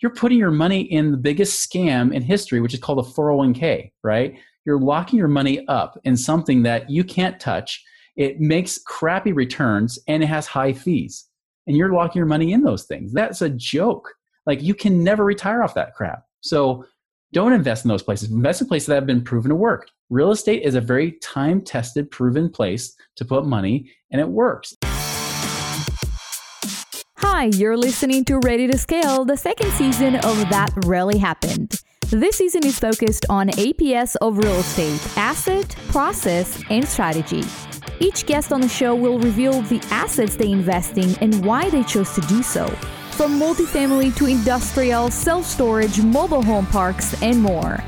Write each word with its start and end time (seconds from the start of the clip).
you're 0.00 0.14
putting 0.14 0.38
your 0.38 0.50
money 0.50 0.82
in 0.82 1.10
the 1.10 1.16
biggest 1.16 1.68
scam 1.68 2.12
in 2.12 2.22
history, 2.22 2.60
which 2.60 2.74
is 2.74 2.80
called 2.80 2.98
a 2.98 3.08
401k, 3.08 3.90
right? 4.02 4.38
You're 4.64 4.80
locking 4.80 5.18
your 5.18 5.28
money 5.28 5.66
up 5.66 5.98
in 6.04 6.16
something 6.16 6.62
that 6.62 6.88
you 6.88 7.02
can't 7.04 7.40
touch. 7.40 7.84
It 8.16 8.40
makes 8.40 8.78
crappy 8.78 9.32
returns 9.32 9.98
and 10.06 10.22
it 10.22 10.26
has 10.26 10.46
high 10.46 10.72
fees. 10.72 11.26
And 11.66 11.76
you're 11.76 11.92
locking 11.92 12.20
your 12.20 12.26
money 12.26 12.52
in 12.52 12.62
those 12.62 12.84
things. 12.84 13.12
That's 13.12 13.42
a 13.42 13.50
joke. 13.50 14.12
Like 14.46 14.62
you 14.62 14.74
can 14.74 15.02
never 15.02 15.24
retire 15.24 15.62
off 15.62 15.74
that 15.74 15.94
crap. 15.94 16.22
So 16.40 16.84
don't 17.32 17.52
invest 17.52 17.84
in 17.84 17.88
those 17.88 18.02
places. 18.02 18.30
Invest 18.30 18.62
in 18.62 18.68
places 18.68 18.86
that 18.86 18.94
have 18.94 19.06
been 19.06 19.22
proven 19.22 19.50
to 19.50 19.54
work. 19.54 19.90
Real 20.08 20.30
estate 20.30 20.62
is 20.62 20.74
a 20.74 20.80
very 20.80 21.12
time 21.20 21.60
tested, 21.60 22.10
proven 22.10 22.48
place 22.48 22.96
to 23.16 23.24
put 23.24 23.44
money, 23.44 23.90
and 24.10 24.20
it 24.20 24.28
works. 24.28 24.74
Hi, 27.38 27.44
you're 27.54 27.76
listening 27.76 28.24
to 28.24 28.40
Ready 28.40 28.66
to 28.66 28.76
Scale, 28.76 29.24
the 29.24 29.36
second 29.36 29.70
season 29.74 30.16
of 30.16 30.36
That 30.50 30.72
Rarely 30.84 31.18
Happened. 31.18 31.80
This 32.08 32.34
season 32.34 32.66
is 32.66 32.80
focused 32.80 33.26
on 33.30 33.50
APS 33.50 34.16
of 34.16 34.38
real 34.38 34.56
estate, 34.56 35.00
asset, 35.16 35.68
process, 35.86 36.60
and 36.68 36.84
strategy. 36.84 37.44
Each 38.00 38.26
guest 38.26 38.52
on 38.52 38.60
the 38.60 38.68
show 38.68 38.92
will 38.92 39.20
reveal 39.20 39.62
the 39.62 39.80
assets 39.92 40.34
they 40.34 40.50
invest 40.50 40.98
in 40.98 41.14
and 41.20 41.46
why 41.46 41.70
they 41.70 41.84
chose 41.84 42.12
to 42.16 42.20
do 42.22 42.42
so. 42.42 42.66
From 43.12 43.38
multifamily 43.38 44.16
to 44.16 44.26
industrial, 44.26 45.08
self 45.08 45.44
storage, 45.44 46.02
mobile 46.02 46.42
home 46.42 46.66
parks, 46.66 47.22
and 47.22 47.40
more. 47.40 47.78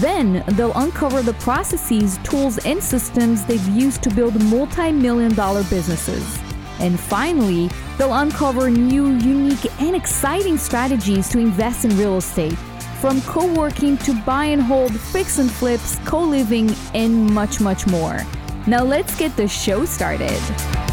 Then 0.00 0.42
they'll 0.56 0.74
uncover 0.74 1.22
the 1.22 1.34
processes, 1.34 2.18
tools, 2.24 2.58
and 2.66 2.82
systems 2.82 3.44
they've 3.44 3.68
used 3.68 4.02
to 4.02 4.10
build 4.10 4.42
multi 4.46 4.90
million 4.90 5.32
dollar 5.32 5.62
businesses. 5.70 6.45
And 6.80 6.98
finally, 6.98 7.70
they'll 7.98 8.14
uncover 8.14 8.70
new, 8.70 9.12
unique, 9.16 9.80
and 9.80 9.96
exciting 9.96 10.58
strategies 10.58 11.28
to 11.30 11.38
invest 11.38 11.84
in 11.84 11.96
real 11.98 12.16
estate. 12.16 12.56
From 13.00 13.20
co 13.22 13.52
working 13.52 13.96
to 13.98 14.14
buy 14.22 14.46
and 14.46 14.62
hold, 14.62 14.98
fix 14.98 15.38
and 15.38 15.50
flips, 15.50 15.98
co 16.04 16.22
living, 16.22 16.74
and 16.94 17.30
much, 17.32 17.60
much 17.60 17.86
more. 17.86 18.24
Now 18.66 18.82
let's 18.82 19.16
get 19.16 19.36
the 19.36 19.46
show 19.46 19.84
started. 19.84 20.85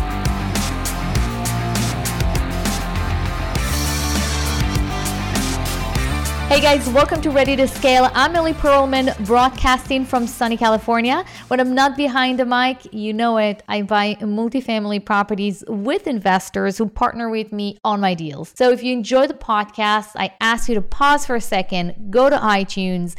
Hey 6.54 6.62
guys, 6.62 6.88
welcome 6.90 7.20
to 7.22 7.32
Ready 7.32 7.56
to 7.56 7.68
Scale. 7.68 8.12
I'm 8.14 8.36
Ellie 8.36 8.54
Perlman, 8.54 9.26
broadcasting 9.26 10.06
from 10.06 10.28
sunny 10.28 10.56
California. 10.56 11.26
When 11.48 11.60
I'm 11.60 11.74
not 11.74 11.98
behind 11.98 12.38
the 12.38 12.46
mic, 12.46 12.94
you 12.94 13.12
know 13.12 13.38
it, 13.38 13.64
I 13.68 13.82
buy 13.82 14.18
multifamily 14.22 15.04
properties 15.04 15.64
with 15.68 16.06
investors 16.06 16.78
who 16.78 16.88
partner 16.88 17.32
with 17.32 17.52
me 17.52 17.80
on 17.84 18.02
my 18.02 18.14
deals. 18.14 18.54
So 18.56 18.70
if 18.70 18.84
you 18.84 18.94
enjoy 18.94 19.26
the 19.26 19.34
podcast, 19.34 20.10
I 20.16 20.36
ask 20.42 20.70
you 20.70 20.76
to 20.76 20.82
pause 20.84 21.26
for 21.26 21.36
a 21.36 21.42
second, 21.42 22.12
go 22.12 22.30
to 22.30 22.38
iTunes, 22.38 23.16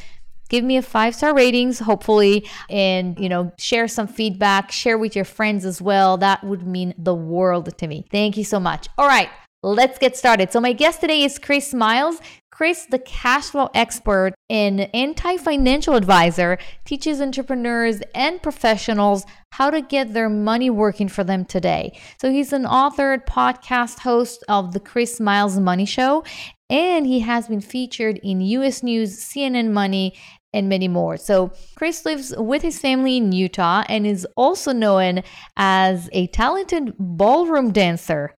give 0.48 0.62
me 0.62 0.76
a 0.76 0.82
five 0.82 1.16
star 1.16 1.34
ratings 1.34 1.80
hopefully 1.80 2.48
and 2.70 3.18
you 3.18 3.28
know 3.28 3.50
share 3.58 3.88
some 3.88 4.06
feedback 4.06 4.70
share 4.70 4.98
with 4.98 5.16
your 5.16 5.24
friends 5.24 5.64
as 5.64 5.80
well 5.80 6.18
that 6.18 6.44
would 6.44 6.64
mean 6.64 6.94
the 6.98 7.14
world 7.14 7.76
to 7.78 7.86
me 7.86 8.04
thank 8.12 8.36
you 8.36 8.44
so 8.44 8.60
much 8.60 8.86
all 8.98 9.08
right 9.08 9.30
let's 9.64 9.98
get 9.98 10.16
started 10.16 10.52
so 10.52 10.60
my 10.60 10.72
guest 10.72 11.00
today 11.00 11.22
is 11.22 11.38
chris 11.38 11.72
miles 11.72 12.20
Chris, 12.54 12.86
the 12.86 13.00
cash 13.00 13.46
flow 13.46 13.68
expert 13.74 14.32
and 14.48 14.88
anti 14.94 15.36
financial 15.38 15.96
advisor, 15.96 16.56
teaches 16.84 17.20
entrepreneurs 17.20 18.00
and 18.14 18.40
professionals 18.40 19.26
how 19.54 19.70
to 19.70 19.82
get 19.82 20.12
their 20.12 20.28
money 20.28 20.70
working 20.70 21.08
for 21.08 21.24
them 21.24 21.44
today. 21.44 21.98
So 22.20 22.30
he's 22.30 22.52
an 22.52 22.64
author, 22.64 23.18
podcast 23.18 23.98
host 23.98 24.44
of 24.48 24.72
the 24.72 24.78
Chris 24.78 25.18
Miles 25.18 25.58
Money 25.58 25.84
Show, 25.84 26.22
and 26.70 27.08
he 27.08 27.18
has 27.20 27.48
been 27.48 27.60
featured 27.60 28.20
in 28.22 28.40
US 28.40 28.84
News, 28.84 29.18
CNN 29.18 29.72
Money, 29.72 30.14
and 30.52 30.68
many 30.68 30.86
more. 30.86 31.16
So, 31.16 31.50
Chris 31.74 32.04
lives 32.04 32.32
with 32.36 32.62
his 32.62 32.78
family 32.78 33.16
in 33.16 33.32
Utah 33.32 33.82
and 33.88 34.06
is 34.06 34.24
also 34.36 34.72
known 34.72 35.24
as 35.56 36.08
a 36.12 36.28
talented 36.28 36.94
ballroom 37.00 37.72
dancer. 37.72 38.36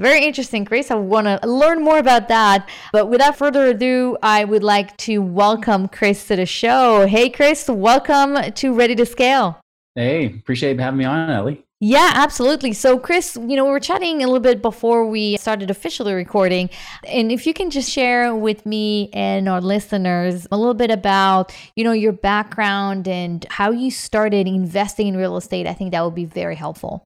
Very 0.00 0.24
interesting, 0.24 0.64
Chris. 0.64 0.92
I 0.92 0.94
want 0.94 1.26
to 1.26 1.40
learn 1.44 1.82
more 1.82 1.98
about 1.98 2.28
that. 2.28 2.68
But 2.92 3.08
without 3.08 3.36
further 3.36 3.66
ado, 3.66 4.16
I 4.22 4.44
would 4.44 4.62
like 4.62 4.96
to 4.98 5.18
welcome 5.18 5.88
Chris 5.88 6.28
to 6.28 6.36
the 6.36 6.46
show. 6.46 7.08
Hey, 7.08 7.28
Chris, 7.28 7.68
welcome 7.68 8.52
to 8.52 8.72
Ready 8.72 8.94
to 8.94 9.04
Scale. 9.04 9.60
Hey, 9.96 10.26
appreciate 10.26 10.78
having 10.78 10.98
me 10.98 11.04
on, 11.04 11.28
Ellie. 11.30 11.64
Yeah, 11.80 12.12
absolutely. 12.14 12.74
So, 12.74 12.96
Chris, 12.96 13.36
you 13.36 13.56
know, 13.56 13.64
we 13.64 13.72
were 13.72 13.80
chatting 13.80 14.22
a 14.22 14.26
little 14.26 14.38
bit 14.38 14.62
before 14.62 15.04
we 15.04 15.36
started 15.36 15.68
officially 15.68 16.12
recording. 16.14 16.70
And 17.04 17.32
if 17.32 17.44
you 17.44 17.52
can 17.52 17.68
just 17.70 17.90
share 17.90 18.36
with 18.36 18.64
me 18.66 19.10
and 19.12 19.48
our 19.48 19.60
listeners 19.60 20.46
a 20.52 20.56
little 20.56 20.74
bit 20.74 20.92
about, 20.92 21.52
you 21.74 21.82
know, 21.82 21.90
your 21.90 22.12
background 22.12 23.08
and 23.08 23.44
how 23.50 23.72
you 23.72 23.90
started 23.90 24.46
investing 24.46 25.08
in 25.08 25.16
real 25.16 25.36
estate, 25.36 25.66
I 25.66 25.74
think 25.74 25.90
that 25.90 26.04
would 26.04 26.14
be 26.14 26.24
very 26.24 26.54
helpful. 26.54 27.02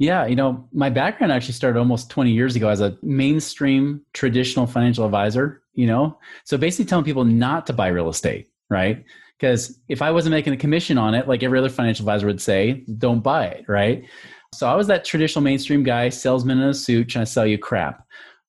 Yeah, 0.00 0.24
you 0.24 0.34
know, 0.34 0.66
my 0.72 0.88
background 0.88 1.30
actually 1.30 1.52
started 1.52 1.78
almost 1.78 2.08
20 2.08 2.30
years 2.30 2.56
ago 2.56 2.70
as 2.70 2.80
a 2.80 2.96
mainstream 3.02 4.00
traditional 4.14 4.66
financial 4.66 5.04
advisor, 5.04 5.62
you 5.74 5.86
know. 5.86 6.18
So 6.44 6.56
basically 6.56 6.86
telling 6.86 7.04
people 7.04 7.26
not 7.26 7.66
to 7.66 7.74
buy 7.74 7.88
real 7.88 8.08
estate, 8.08 8.48
right? 8.70 9.04
Because 9.38 9.78
if 9.88 10.00
I 10.00 10.10
wasn't 10.10 10.32
making 10.32 10.54
a 10.54 10.56
commission 10.56 10.96
on 10.96 11.12
it, 11.12 11.28
like 11.28 11.42
every 11.42 11.58
other 11.58 11.68
financial 11.68 12.04
advisor 12.04 12.26
would 12.26 12.40
say, 12.40 12.82
don't 12.96 13.20
buy 13.20 13.48
it, 13.48 13.66
right? 13.68 14.02
So 14.54 14.66
I 14.66 14.74
was 14.74 14.86
that 14.86 15.04
traditional 15.04 15.42
mainstream 15.42 15.82
guy, 15.82 16.08
salesman 16.08 16.60
in 16.60 16.70
a 16.70 16.74
suit, 16.74 17.10
trying 17.10 17.26
to 17.26 17.30
sell 17.30 17.46
you 17.46 17.58
crap. 17.58 18.02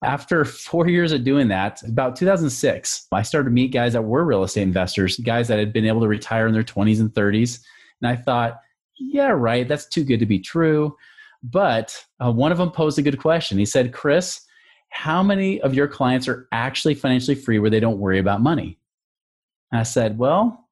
After 0.06 0.46
four 0.46 0.88
years 0.88 1.12
of 1.12 1.26
doing 1.26 1.50
that, 1.50 1.84
about 1.84 2.16
2006, 2.16 3.08
I 3.12 3.24
started 3.24 3.50
to 3.50 3.54
meet 3.54 3.74
guys 3.74 3.92
that 3.92 4.06
were 4.06 4.24
real 4.24 4.44
estate 4.46 4.62
investors, 4.62 5.18
guys 5.18 5.50
that 5.50 5.60
had 5.60 5.74
been 5.74 5.86
able 5.86 6.00
to 6.00 6.08
retire 6.08 6.48
in 6.48 6.54
their 6.54 6.64
20s 6.64 7.02
and 7.02 7.14
30s. 7.14 7.60
And 8.02 8.10
I 8.10 8.16
thought, 8.16 8.62
yeah, 8.98 9.32
right, 9.32 9.68
that's 9.68 9.88
too 9.88 10.06
good 10.06 10.22
to 10.22 10.26
be 10.26 10.40
true. 10.40 10.96
But 11.44 12.04
uh, 12.24 12.32
one 12.32 12.52
of 12.52 12.58
them 12.58 12.72
posed 12.72 13.00
a 13.00 13.02
good 13.02 13.20
question. 13.20 13.58
He 13.58 13.66
said, 13.66 13.94
Chris, 13.94 14.42
how 14.90 15.24
many 15.24 15.62
of 15.62 15.74
your 15.74 15.88
clients 15.88 16.28
are 16.28 16.48
actually 16.52 16.96
financially 16.96 17.36
free 17.36 17.60
where 17.60 17.70
they 17.70 17.80
don't 17.80 17.98
worry 17.98 18.20
about 18.20 18.42
money? 18.42 18.78
And 19.72 19.80
I 19.80 19.84
said, 19.84 20.18
well, 20.18 20.68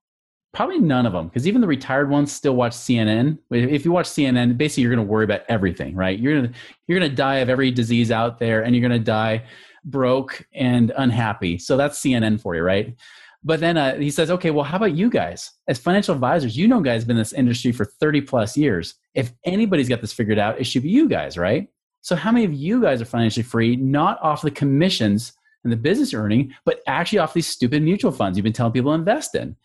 probably 0.54 0.80
none 0.80 1.06
of 1.06 1.14
them 1.14 1.28
because 1.28 1.48
even 1.48 1.62
the 1.62 1.68
retired 1.68 2.10
ones 2.10 2.32
still 2.32 2.56
watch 2.56 2.74
CNN. 2.74 3.38
If 3.52 3.86
you 3.86 3.92
watch 3.92 4.08
CNN, 4.08 4.58
basically 4.58 4.84
you're 4.84 4.94
going 4.94 5.06
to 5.06 5.12
worry 5.12 5.24
about 5.24 5.42
everything, 5.48 5.96
right? 5.96 6.20
You're 6.20 6.42
going 6.42 6.54
you're 6.88 7.00
going 7.00 7.10
to 7.10 7.16
die 7.16 7.38
of 7.38 7.50
every 7.50 7.72
disease 7.72 8.12
out 8.12 8.40
there 8.40 8.64
and 8.64 8.76
you're 8.76 8.88
going 8.88 9.00
to 9.00 9.04
die 9.04 9.44
broke 9.86 10.46
and 10.54 10.92
unhappy. 10.98 11.58
So 11.58 11.78
that's 11.78 12.02
CNN 12.02 12.42
for 12.42 12.56
you, 12.56 12.64
right? 12.64 12.96
But 13.44 13.62
then 13.62 13.78
uh, 13.78 13.96
he 13.96 14.12
says, 14.12 14.30
okay, 14.32 14.52
well, 14.52 14.66
how 14.66 14.78
about 14.78 14.96
you 14.96 15.10
guys? 15.10 15.52
As 15.68 15.80
financial 15.80 16.14
advisors, 16.14 16.58
you 16.58 16.68
know, 16.68 16.82
guys 16.82 17.06
been 17.06 17.16
in 17.16 17.22
this 17.22 17.34
industry 17.34 17.72
for 17.72 17.86
30 17.86 18.22
plus 18.22 18.58
years. 18.58 18.96
If 19.16 19.32
anybody's 19.46 19.88
got 19.88 20.02
this 20.02 20.12
figured 20.12 20.40
out, 20.40 20.60
it 20.60 20.66
should 20.66 20.84
be 20.84 20.90
you 20.90 21.08
guys, 21.08 21.38
right? 21.38 21.70
So, 22.02 22.16
how 22.16 22.32
many 22.32 22.46
of 22.46 22.54
you 22.54 22.82
guys 22.82 23.02
are 23.02 23.06
financially 23.06 23.44
free, 23.44 23.76
not 23.76 24.22
off 24.22 24.42
the 24.42 24.52
commissions 24.52 25.34
and 25.64 25.72
the 25.72 25.78
business 25.78 26.14
earning, 26.14 26.54
but 26.66 26.82
actually 26.88 27.20
off 27.20 27.34
these 27.34 27.48
stupid 27.48 27.82
mutual 27.82 28.12
funds 28.12 28.38
you've 28.38 28.44
been 28.44 28.54
telling 28.54 28.74
people 28.74 28.92
to 28.92 28.96
invest 28.96 29.36
in? 29.36 29.56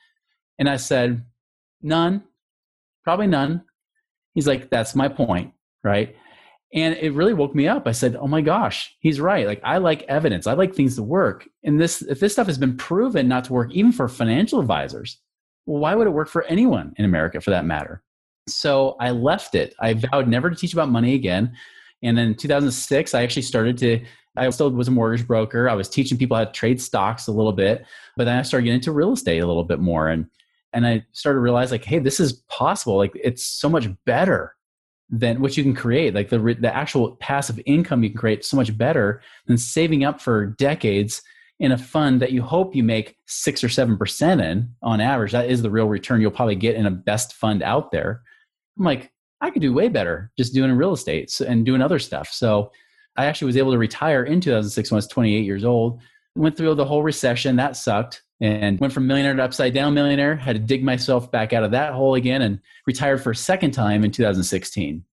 And 0.58 0.68
I 0.68 0.76
said, 0.76 1.24
none, 1.82 2.22
probably 3.02 3.26
none. 3.26 3.64
He's 4.34 4.46
like, 4.46 4.70
that's 4.70 4.94
my 4.94 5.08
point, 5.08 5.52
right? 5.82 6.16
And 6.74 6.96
it 6.96 7.12
really 7.12 7.34
woke 7.34 7.54
me 7.54 7.68
up. 7.68 7.86
I 7.86 7.92
said 7.92 8.16
oh 8.16 8.26
my 8.26 8.42
gosh 8.42 8.94
he's 8.98 9.20
right. 9.20 9.46
Like 9.46 9.60
i 9.64 9.78
like 9.78 10.02
evidence. 10.02 10.46
I 10.46 10.52
like 10.52 10.74
things 10.74 10.96
to 10.96 11.02
work. 11.02 11.48
And 11.62 11.80
this 11.80 12.02
if 12.02 12.20
this 12.20 12.32
stuff 12.34 12.48
has 12.48 12.58
been 12.58 12.76
proven 12.76 13.28
not 13.28 13.44
to 13.44 13.52
work 13.52 13.72
even 13.72 13.92
for 13.92 14.08
financial 14.08 14.60
advisors 14.60 15.18
well 15.66 15.80
why 15.80 15.94
would 15.94 16.06
it 16.06 16.10
work 16.10 16.28
for 16.28 16.42
anyone 16.44 16.92
in 16.98 17.04
america 17.04 17.40
for 17.40 17.50
that 17.50 17.64
matter? 17.64 18.02
So 18.48 18.96
i 19.00 19.10
left 19.10 19.54
it. 19.54 19.74
I 19.80 19.94
vowed 19.94 20.28
never 20.28 20.50
to 20.50 20.56
teach 20.56 20.74
about 20.74 20.90
money 20.90 21.14
again. 21.14 21.56
And 22.02 22.18
then 22.18 22.28
in 22.28 22.34
2006 22.34 23.14
i 23.14 23.22
actually 23.22 23.42
started 23.42 23.78
to 23.78 24.04
i 24.36 24.50
still 24.50 24.70
was 24.70 24.88
a 24.88 24.90
mortgage 24.90 25.26
broker. 25.26 25.68
I 25.68 25.74
was 25.74 25.88
teaching 25.88 26.18
people 26.18 26.36
how 26.36 26.44
to 26.44 26.52
trade 26.52 26.82
stocks 26.82 27.28
a 27.28 27.32
little 27.32 27.52
bit. 27.52 27.86
But 28.16 28.25
then 28.25 28.37
i 28.37 28.43
started 28.43 28.64
getting 28.64 28.78
into 28.81 28.93
real 28.93 29.12
estate 29.12 29.38
a 29.38 29.46
little 29.46 29.64
bit 29.64 29.78
more. 29.78 30.08
And 30.08 30.26
and 30.72 30.84
i 30.84 31.06
started 31.12 31.37
to 31.37 31.43
realize 31.43 31.70
like 31.70 31.84
hey 31.84 32.00
this 32.00 32.19
is 32.19 32.32
possible. 32.49 32.96
Like 32.96 33.12
it's 33.14 33.44
so 33.44 33.69
much 33.69 33.88
better 34.04 34.56
than 35.10 35.40
what 35.40 35.56
you 35.56 35.62
can 35.62 35.74
create. 35.74 36.14
Like 36.14 36.28
the 36.28 36.38
the 36.38 36.74
actual 36.74 37.16
passive 37.16 37.60
income 37.66 38.02
you 38.02 38.10
can 38.10 38.18
create 38.18 38.44
so 38.44 38.56
much 38.56 38.76
better 38.76 39.22
than 39.46 39.58
saving 39.58 40.04
up 40.04 40.20
for 40.20 40.46
decades 40.46 41.22
in 41.60 41.72
a 41.72 41.78
fund 41.78 42.20
that 42.20 42.32
you 42.32 42.42
hope 42.42 42.74
you 42.74 42.82
make 42.82 43.16
6 43.26 43.62
or 43.62 43.68
7% 43.68 44.42
in 44.42 44.68
on 44.82 45.00
average. 45.00 45.32
That 45.32 45.48
is 45.48 45.62
the 45.62 45.70
real 45.70 45.86
return 45.86 46.20
you'll 46.20 46.32
probably 46.32 46.56
get 46.56 46.74
in 46.74 46.86
a 46.86 46.90
best 46.90 47.34
fund 47.34 47.62
out 47.62 47.90
there. 47.90 48.22
I'm 48.78 48.84
like 48.84 49.10
i 49.40 49.50
could 49.50 49.60
do 49.60 49.74
way 49.74 49.88
better 49.88 50.30
just 50.38 50.54
doing 50.54 50.72
real 50.72 50.94
estate 50.94 51.30
and 51.40 51.66
doing 51.66 51.82
other 51.82 51.98
stuff. 51.98 52.28
So 52.32 52.72
i 53.16 53.26
actually 53.26 53.46
was 53.46 53.56
able 53.56 53.72
to 53.72 53.78
retire 53.78 54.24
in 54.24 54.40
2006 54.40 54.90
when 54.90 54.96
i 54.96 54.98
was 54.98 55.06
28 55.06 55.44
years 55.44 55.64
old. 55.64 56.00
Went 56.34 56.56
through 56.56 56.74
the 56.74 56.84
whole 56.84 57.04
recession. 57.04 57.56
That 57.56 57.76
sucked 57.76 58.24
and 58.40 58.81
went 58.81 58.92
from 58.92 59.06
millionaire 59.06 59.34
to 59.34 59.42
upside 59.42 59.75
down 59.75 59.94
millionaire 59.94 60.36
had 60.36 60.56
to 60.56 60.62
dig 60.62 60.84
myself 60.84 61.31
back 61.31 61.52
out 61.52 61.64
of 61.64 61.70
that 61.70 61.92
hole 61.92 62.14
again 62.14 62.42
and 62.42 62.60
retired 62.86 63.22
for 63.22 63.31
a 63.31 63.36
second 63.36 63.70
time 63.70 64.04
in 64.04 64.10
2016 64.10 65.04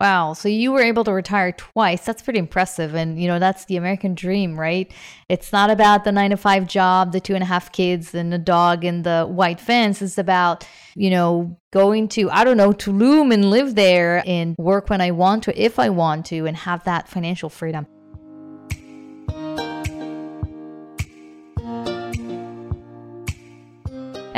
Wow. 0.00 0.32
So 0.34 0.48
you 0.48 0.70
were 0.70 0.80
able 0.80 1.02
to 1.04 1.12
retire 1.12 1.50
twice. 1.50 2.04
That's 2.04 2.22
pretty 2.22 2.38
impressive. 2.38 2.94
And, 2.94 3.20
you 3.20 3.26
know, 3.26 3.40
that's 3.40 3.64
the 3.64 3.76
American 3.76 4.14
dream, 4.14 4.58
right? 4.58 4.92
It's 5.28 5.52
not 5.52 5.70
about 5.70 6.04
the 6.04 6.12
nine 6.12 6.30
to 6.30 6.36
five 6.36 6.68
job, 6.68 7.10
the 7.10 7.20
two 7.20 7.34
and 7.34 7.42
a 7.42 7.46
half 7.46 7.72
kids, 7.72 8.14
and 8.14 8.32
the 8.32 8.38
dog 8.38 8.84
and 8.84 9.02
the 9.02 9.26
white 9.26 9.60
fence. 9.60 10.00
It's 10.00 10.16
about, 10.16 10.64
you 10.94 11.10
know, 11.10 11.58
going 11.72 12.06
to, 12.10 12.30
I 12.30 12.44
don't 12.44 12.56
know, 12.56 12.70
Tulum 12.70 13.34
and 13.34 13.50
live 13.50 13.74
there 13.74 14.22
and 14.24 14.54
work 14.56 14.88
when 14.88 15.00
I 15.00 15.10
want 15.10 15.42
to, 15.44 15.60
if 15.60 15.80
I 15.80 15.88
want 15.90 16.26
to, 16.26 16.46
and 16.46 16.56
have 16.56 16.84
that 16.84 17.08
financial 17.08 17.50
freedom. 17.50 17.88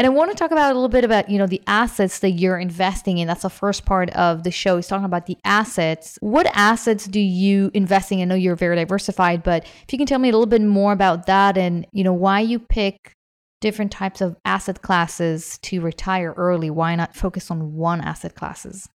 And 0.00 0.06
I 0.06 0.08
want 0.08 0.30
to 0.30 0.34
talk 0.34 0.50
about 0.50 0.72
a 0.72 0.74
little 0.74 0.88
bit 0.88 1.04
about, 1.04 1.28
you 1.28 1.36
know, 1.36 1.46
the 1.46 1.60
assets 1.66 2.20
that 2.20 2.30
you're 2.30 2.58
investing 2.58 3.18
in. 3.18 3.28
That's 3.28 3.42
the 3.42 3.50
first 3.50 3.84
part 3.84 4.08
of 4.12 4.44
the 4.44 4.50
show. 4.50 4.76
He's 4.76 4.86
talking 4.86 5.04
about 5.04 5.26
the 5.26 5.36
assets. 5.44 6.16
What 6.22 6.46
assets 6.54 7.04
do 7.04 7.20
you 7.20 7.70
invest 7.74 8.10
in? 8.10 8.22
I 8.22 8.24
know 8.24 8.34
you're 8.34 8.56
very 8.56 8.76
diversified, 8.76 9.42
but 9.42 9.64
if 9.64 9.92
you 9.92 9.98
can 9.98 10.06
tell 10.06 10.18
me 10.18 10.30
a 10.30 10.32
little 10.32 10.46
bit 10.46 10.62
more 10.62 10.94
about 10.94 11.26
that 11.26 11.58
and, 11.58 11.86
you 11.92 12.02
know, 12.02 12.14
why 12.14 12.40
you 12.40 12.58
pick 12.58 13.12
different 13.60 13.92
types 13.92 14.22
of 14.22 14.38
asset 14.46 14.80
classes 14.80 15.58
to 15.64 15.82
retire 15.82 16.32
early, 16.34 16.70
why 16.70 16.94
not 16.94 17.14
focus 17.14 17.50
on 17.50 17.74
one 17.74 18.00
asset 18.00 18.34
classes? 18.34 18.88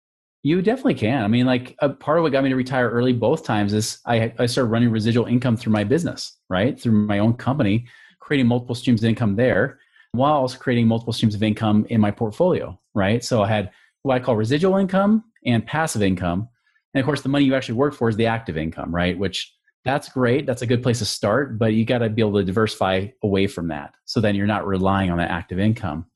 You 0.42 0.62
definitely 0.62 0.94
can. 0.94 1.22
I 1.22 1.28
mean, 1.28 1.44
like 1.44 1.76
a 1.80 1.90
part 1.90 2.16
of 2.16 2.22
what 2.22 2.32
got 2.32 2.44
me 2.44 2.48
to 2.48 2.56
retire 2.56 2.88
early 2.88 3.12
both 3.12 3.44
times 3.44 3.74
is 3.74 3.98
I, 4.06 4.32
I 4.38 4.46
started 4.46 4.70
running 4.70 4.90
residual 4.90 5.26
income 5.26 5.58
through 5.58 5.74
my 5.74 5.84
business, 5.84 6.38
right? 6.48 6.80
Through 6.80 6.92
my 6.92 7.18
own 7.18 7.34
company, 7.34 7.88
creating 8.20 8.46
multiple 8.46 8.74
streams 8.74 9.02
of 9.02 9.08
income 9.10 9.36
there 9.36 9.80
while 10.14 10.34
also 10.34 10.58
creating 10.58 10.86
multiple 10.86 11.12
streams 11.12 11.34
of 11.34 11.42
income 11.42 11.86
in 11.90 12.00
my 12.00 12.10
portfolio, 12.10 12.78
right? 12.94 13.24
So 13.24 13.42
I 13.42 13.48
had 13.48 13.70
what 14.02 14.14
I 14.14 14.20
call 14.20 14.36
residual 14.36 14.76
income 14.76 15.24
and 15.44 15.66
passive 15.66 16.02
income. 16.02 16.48
And 16.94 17.00
of 17.00 17.06
course, 17.06 17.22
the 17.22 17.28
money 17.28 17.44
you 17.44 17.54
actually 17.54 17.74
work 17.74 17.94
for 17.94 18.08
is 18.08 18.16
the 18.16 18.26
active 18.26 18.56
income, 18.56 18.94
right? 18.94 19.18
Which 19.18 19.52
that's 19.84 20.08
great. 20.08 20.46
That's 20.46 20.62
a 20.62 20.66
good 20.66 20.82
place 20.82 21.00
to 21.00 21.04
start, 21.04 21.58
but 21.58 21.74
you 21.74 21.84
got 21.84 21.98
to 21.98 22.08
be 22.08 22.22
able 22.22 22.38
to 22.38 22.44
diversify 22.44 23.08
away 23.22 23.46
from 23.46 23.68
that. 23.68 23.94
So 24.04 24.20
then 24.20 24.34
you're 24.34 24.46
not 24.46 24.66
relying 24.66 25.10
on 25.10 25.18
that 25.18 25.30
active 25.30 25.58
income. 25.58 26.06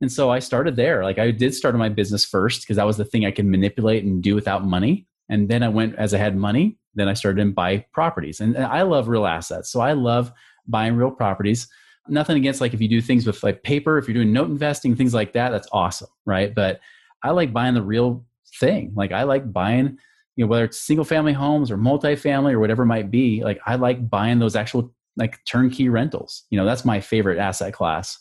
And 0.00 0.10
so 0.10 0.30
I 0.30 0.40
started 0.40 0.76
there. 0.76 1.04
Like 1.04 1.18
I 1.18 1.30
did 1.30 1.54
start 1.54 1.76
my 1.76 1.88
business 1.88 2.24
first 2.24 2.62
because 2.62 2.76
that 2.76 2.86
was 2.86 2.96
the 2.96 3.04
thing 3.04 3.24
I 3.24 3.30
could 3.30 3.46
manipulate 3.46 4.04
and 4.04 4.22
do 4.22 4.34
without 4.34 4.64
money. 4.64 5.06
And 5.28 5.48
then 5.48 5.62
I 5.62 5.68
went 5.68 5.94
as 5.96 6.12
I 6.12 6.18
had 6.18 6.36
money, 6.36 6.78
then 6.94 7.08
I 7.08 7.14
started 7.14 7.42
to 7.42 7.50
buy 7.52 7.86
properties. 7.92 8.40
And 8.40 8.58
I 8.58 8.82
love 8.82 9.08
real 9.08 9.26
assets. 9.26 9.70
So 9.70 9.80
I 9.80 9.92
love 9.92 10.32
buying 10.66 10.96
real 10.96 11.10
properties 11.10 11.68
nothing 12.08 12.36
against 12.36 12.60
like 12.60 12.74
if 12.74 12.80
you 12.80 12.88
do 12.88 13.00
things 13.00 13.26
with 13.26 13.42
like 13.42 13.62
paper, 13.62 13.98
if 13.98 14.06
you're 14.06 14.14
doing 14.14 14.32
note 14.32 14.48
investing, 14.48 14.94
things 14.94 15.14
like 15.14 15.32
that, 15.32 15.50
that's 15.50 15.68
awesome, 15.72 16.08
right? 16.26 16.54
But 16.54 16.80
I 17.22 17.30
like 17.30 17.52
buying 17.52 17.74
the 17.74 17.82
real 17.82 18.24
thing. 18.60 18.92
Like 18.94 19.12
I 19.12 19.22
like 19.22 19.52
buying, 19.52 19.98
you 20.36 20.44
know, 20.44 20.48
whether 20.48 20.64
it's 20.64 20.80
single 20.80 21.04
family 21.04 21.32
homes 21.32 21.70
or 21.70 21.78
multifamily 21.78 22.52
or 22.52 22.60
whatever 22.60 22.82
it 22.82 22.86
might 22.86 23.10
be, 23.10 23.42
like 23.42 23.60
I 23.66 23.76
like 23.76 24.08
buying 24.10 24.38
those 24.38 24.56
actual 24.56 24.92
like 25.16 25.38
turnkey 25.44 25.88
rentals. 25.88 26.44
You 26.50 26.58
know, 26.58 26.64
that's 26.64 26.84
my 26.84 27.00
favorite 27.00 27.38
asset 27.38 27.72
class. 27.72 28.18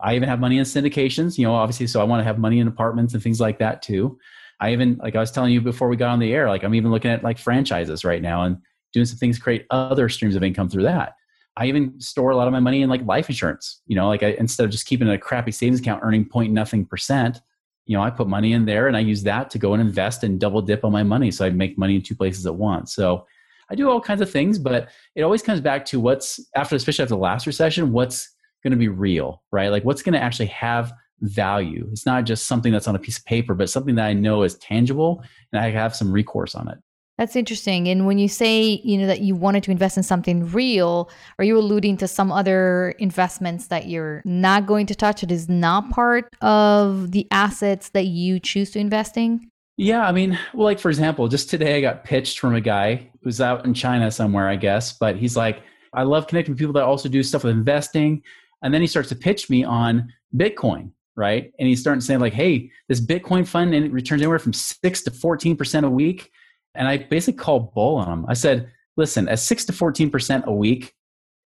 I 0.00 0.14
even 0.14 0.28
have 0.28 0.40
money 0.40 0.58
in 0.58 0.64
syndications, 0.64 1.38
you 1.38 1.46
know, 1.46 1.54
obviously, 1.54 1.86
so 1.86 2.00
I 2.00 2.04
want 2.04 2.20
to 2.20 2.24
have 2.24 2.38
money 2.38 2.58
in 2.60 2.68
apartments 2.68 3.14
and 3.14 3.22
things 3.22 3.40
like 3.40 3.58
that 3.58 3.82
too. 3.82 4.18
I 4.60 4.72
even, 4.72 4.96
like 5.02 5.16
I 5.16 5.20
was 5.20 5.30
telling 5.30 5.52
you 5.52 5.60
before 5.60 5.88
we 5.88 5.96
got 5.96 6.10
on 6.10 6.18
the 6.18 6.32
air, 6.32 6.48
like 6.48 6.62
I'm 6.62 6.74
even 6.74 6.90
looking 6.90 7.10
at 7.10 7.24
like 7.24 7.38
franchises 7.38 8.04
right 8.04 8.22
now 8.22 8.42
and 8.42 8.58
doing 8.92 9.06
some 9.06 9.18
things, 9.18 9.38
create 9.38 9.66
other 9.70 10.08
streams 10.08 10.36
of 10.36 10.42
income 10.42 10.68
through 10.68 10.84
that. 10.84 11.14
I 11.56 11.66
even 11.66 12.00
store 12.00 12.30
a 12.30 12.36
lot 12.36 12.46
of 12.48 12.52
my 12.52 12.60
money 12.60 12.82
in 12.82 12.90
like 12.90 13.04
life 13.04 13.28
insurance. 13.28 13.80
You 13.86 13.96
know, 13.96 14.08
like 14.08 14.22
I, 14.22 14.30
instead 14.38 14.64
of 14.64 14.70
just 14.70 14.86
keeping 14.86 15.08
a 15.08 15.18
crappy 15.18 15.52
savings 15.52 15.80
account 15.80 16.02
earning 16.02 16.24
point 16.24 16.52
nothing 16.52 16.84
percent, 16.84 17.40
you 17.86 17.96
know, 17.96 18.02
I 18.02 18.10
put 18.10 18.28
money 18.28 18.52
in 18.52 18.64
there 18.64 18.88
and 18.88 18.96
I 18.96 19.00
use 19.00 19.22
that 19.24 19.50
to 19.50 19.58
go 19.58 19.74
and 19.74 19.80
invest 19.80 20.24
and 20.24 20.40
double 20.40 20.62
dip 20.62 20.84
on 20.84 20.92
my 20.92 21.02
money. 21.02 21.30
So 21.30 21.44
I 21.44 21.50
make 21.50 21.78
money 21.78 21.96
in 21.96 22.02
two 22.02 22.14
places 22.14 22.46
at 22.46 22.54
once. 22.54 22.94
So 22.94 23.26
I 23.70 23.74
do 23.74 23.88
all 23.88 24.00
kinds 24.00 24.20
of 24.20 24.30
things, 24.30 24.58
but 24.58 24.88
it 25.14 25.22
always 25.22 25.42
comes 25.42 25.60
back 25.60 25.84
to 25.86 26.00
what's 26.00 26.40
after, 26.54 26.76
especially 26.76 27.02
after 27.02 27.14
the 27.14 27.20
last 27.20 27.46
recession, 27.46 27.92
what's 27.92 28.30
going 28.62 28.72
to 28.72 28.76
be 28.76 28.88
real, 28.88 29.42
right? 29.52 29.68
Like 29.68 29.84
what's 29.84 30.02
going 30.02 30.14
to 30.14 30.22
actually 30.22 30.46
have 30.46 30.92
value. 31.20 31.88
It's 31.92 32.06
not 32.06 32.24
just 32.24 32.46
something 32.46 32.72
that's 32.72 32.88
on 32.88 32.96
a 32.96 32.98
piece 32.98 33.18
of 33.18 33.24
paper, 33.24 33.54
but 33.54 33.70
something 33.70 33.94
that 33.94 34.06
I 34.06 34.12
know 34.12 34.42
is 34.42 34.56
tangible 34.56 35.22
and 35.52 35.60
I 35.60 35.70
have 35.70 35.94
some 35.94 36.10
recourse 36.10 36.54
on 36.54 36.68
it. 36.68 36.78
That's 37.16 37.36
interesting. 37.36 37.88
And 37.88 38.06
when 38.06 38.18
you 38.18 38.26
say, 38.26 38.80
you 38.82 38.98
know, 38.98 39.06
that 39.06 39.20
you 39.20 39.36
wanted 39.36 39.62
to 39.64 39.70
invest 39.70 39.96
in 39.96 40.02
something 40.02 40.50
real, 40.50 41.08
are 41.38 41.44
you 41.44 41.56
alluding 41.56 41.96
to 41.98 42.08
some 42.08 42.32
other 42.32 42.90
investments 42.98 43.68
that 43.68 43.86
you're 43.86 44.20
not 44.24 44.66
going 44.66 44.86
to 44.86 44.96
touch? 44.96 45.22
It 45.22 45.30
is 45.30 45.48
not 45.48 45.90
part 45.90 46.34
of 46.40 47.12
the 47.12 47.28
assets 47.30 47.90
that 47.90 48.06
you 48.06 48.40
choose 48.40 48.72
to 48.72 48.80
invest 48.80 49.16
in? 49.16 49.48
Yeah, 49.76 50.06
I 50.06 50.12
mean, 50.12 50.38
well, 50.52 50.64
like 50.64 50.80
for 50.80 50.88
example, 50.88 51.28
just 51.28 51.50
today 51.50 51.76
I 51.76 51.80
got 51.80 52.04
pitched 52.04 52.40
from 52.40 52.54
a 52.54 52.60
guy 52.60 53.10
who's 53.22 53.40
out 53.40 53.64
in 53.64 53.74
China 53.74 54.10
somewhere, 54.10 54.48
I 54.48 54.56
guess, 54.56 54.92
but 54.92 55.16
he's 55.16 55.36
like, 55.36 55.62
I 55.92 56.02
love 56.02 56.26
connecting 56.26 56.52
with 56.52 56.58
people 56.58 56.74
that 56.74 56.84
also 56.84 57.08
do 57.08 57.22
stuff 57.22 57.44
with 57.44 57.52
investing. 57.52 58.22
And 58.62 58.74
then 58.74 58.80
he 58.80 58.86
starts 58.86 59.08
to 59.10 59.16
pitch 59.16 59.50
me 59.50 59.62
on 59.62 60.12
Bitcoin, 60.36 60.90
right? 61.16 61.52
And 61.58 61.68
he's 61.68 61.80
starting 61.80 62.00
to 62.00 62.06
say, 62.06 62.16
like, 62.16 62.32
hey, 62.32 62.70
this 62.88 63.00
Bitcoin 63.00 63.46
fund 63.46 63.74
and 63.74 63.84
it 63.84 63.92
returns 63.92 64.22
anywhere 64.22 64.38
from 64.38 64.52
six 64.52 65.02
to 65.02 65.10
14% 65.10 65.84
a 65.84 65.90
week 65.90 66.30
and 66.74 66.88
I 66.88 66.98
basically 66.98 67.38
called 67.38 67.72
bull 67.74 67.96
on 67.96 68.08
them. 68.08 68.26
I 68.28 68.34
said, 68.34 68.70
listen, 68.96 69.28
at 69.28 69.38
6 69.38 69.64
to 69.66 69.72
14% 69.72 70.44
a 70.44 70.52
week, 70.52 70.94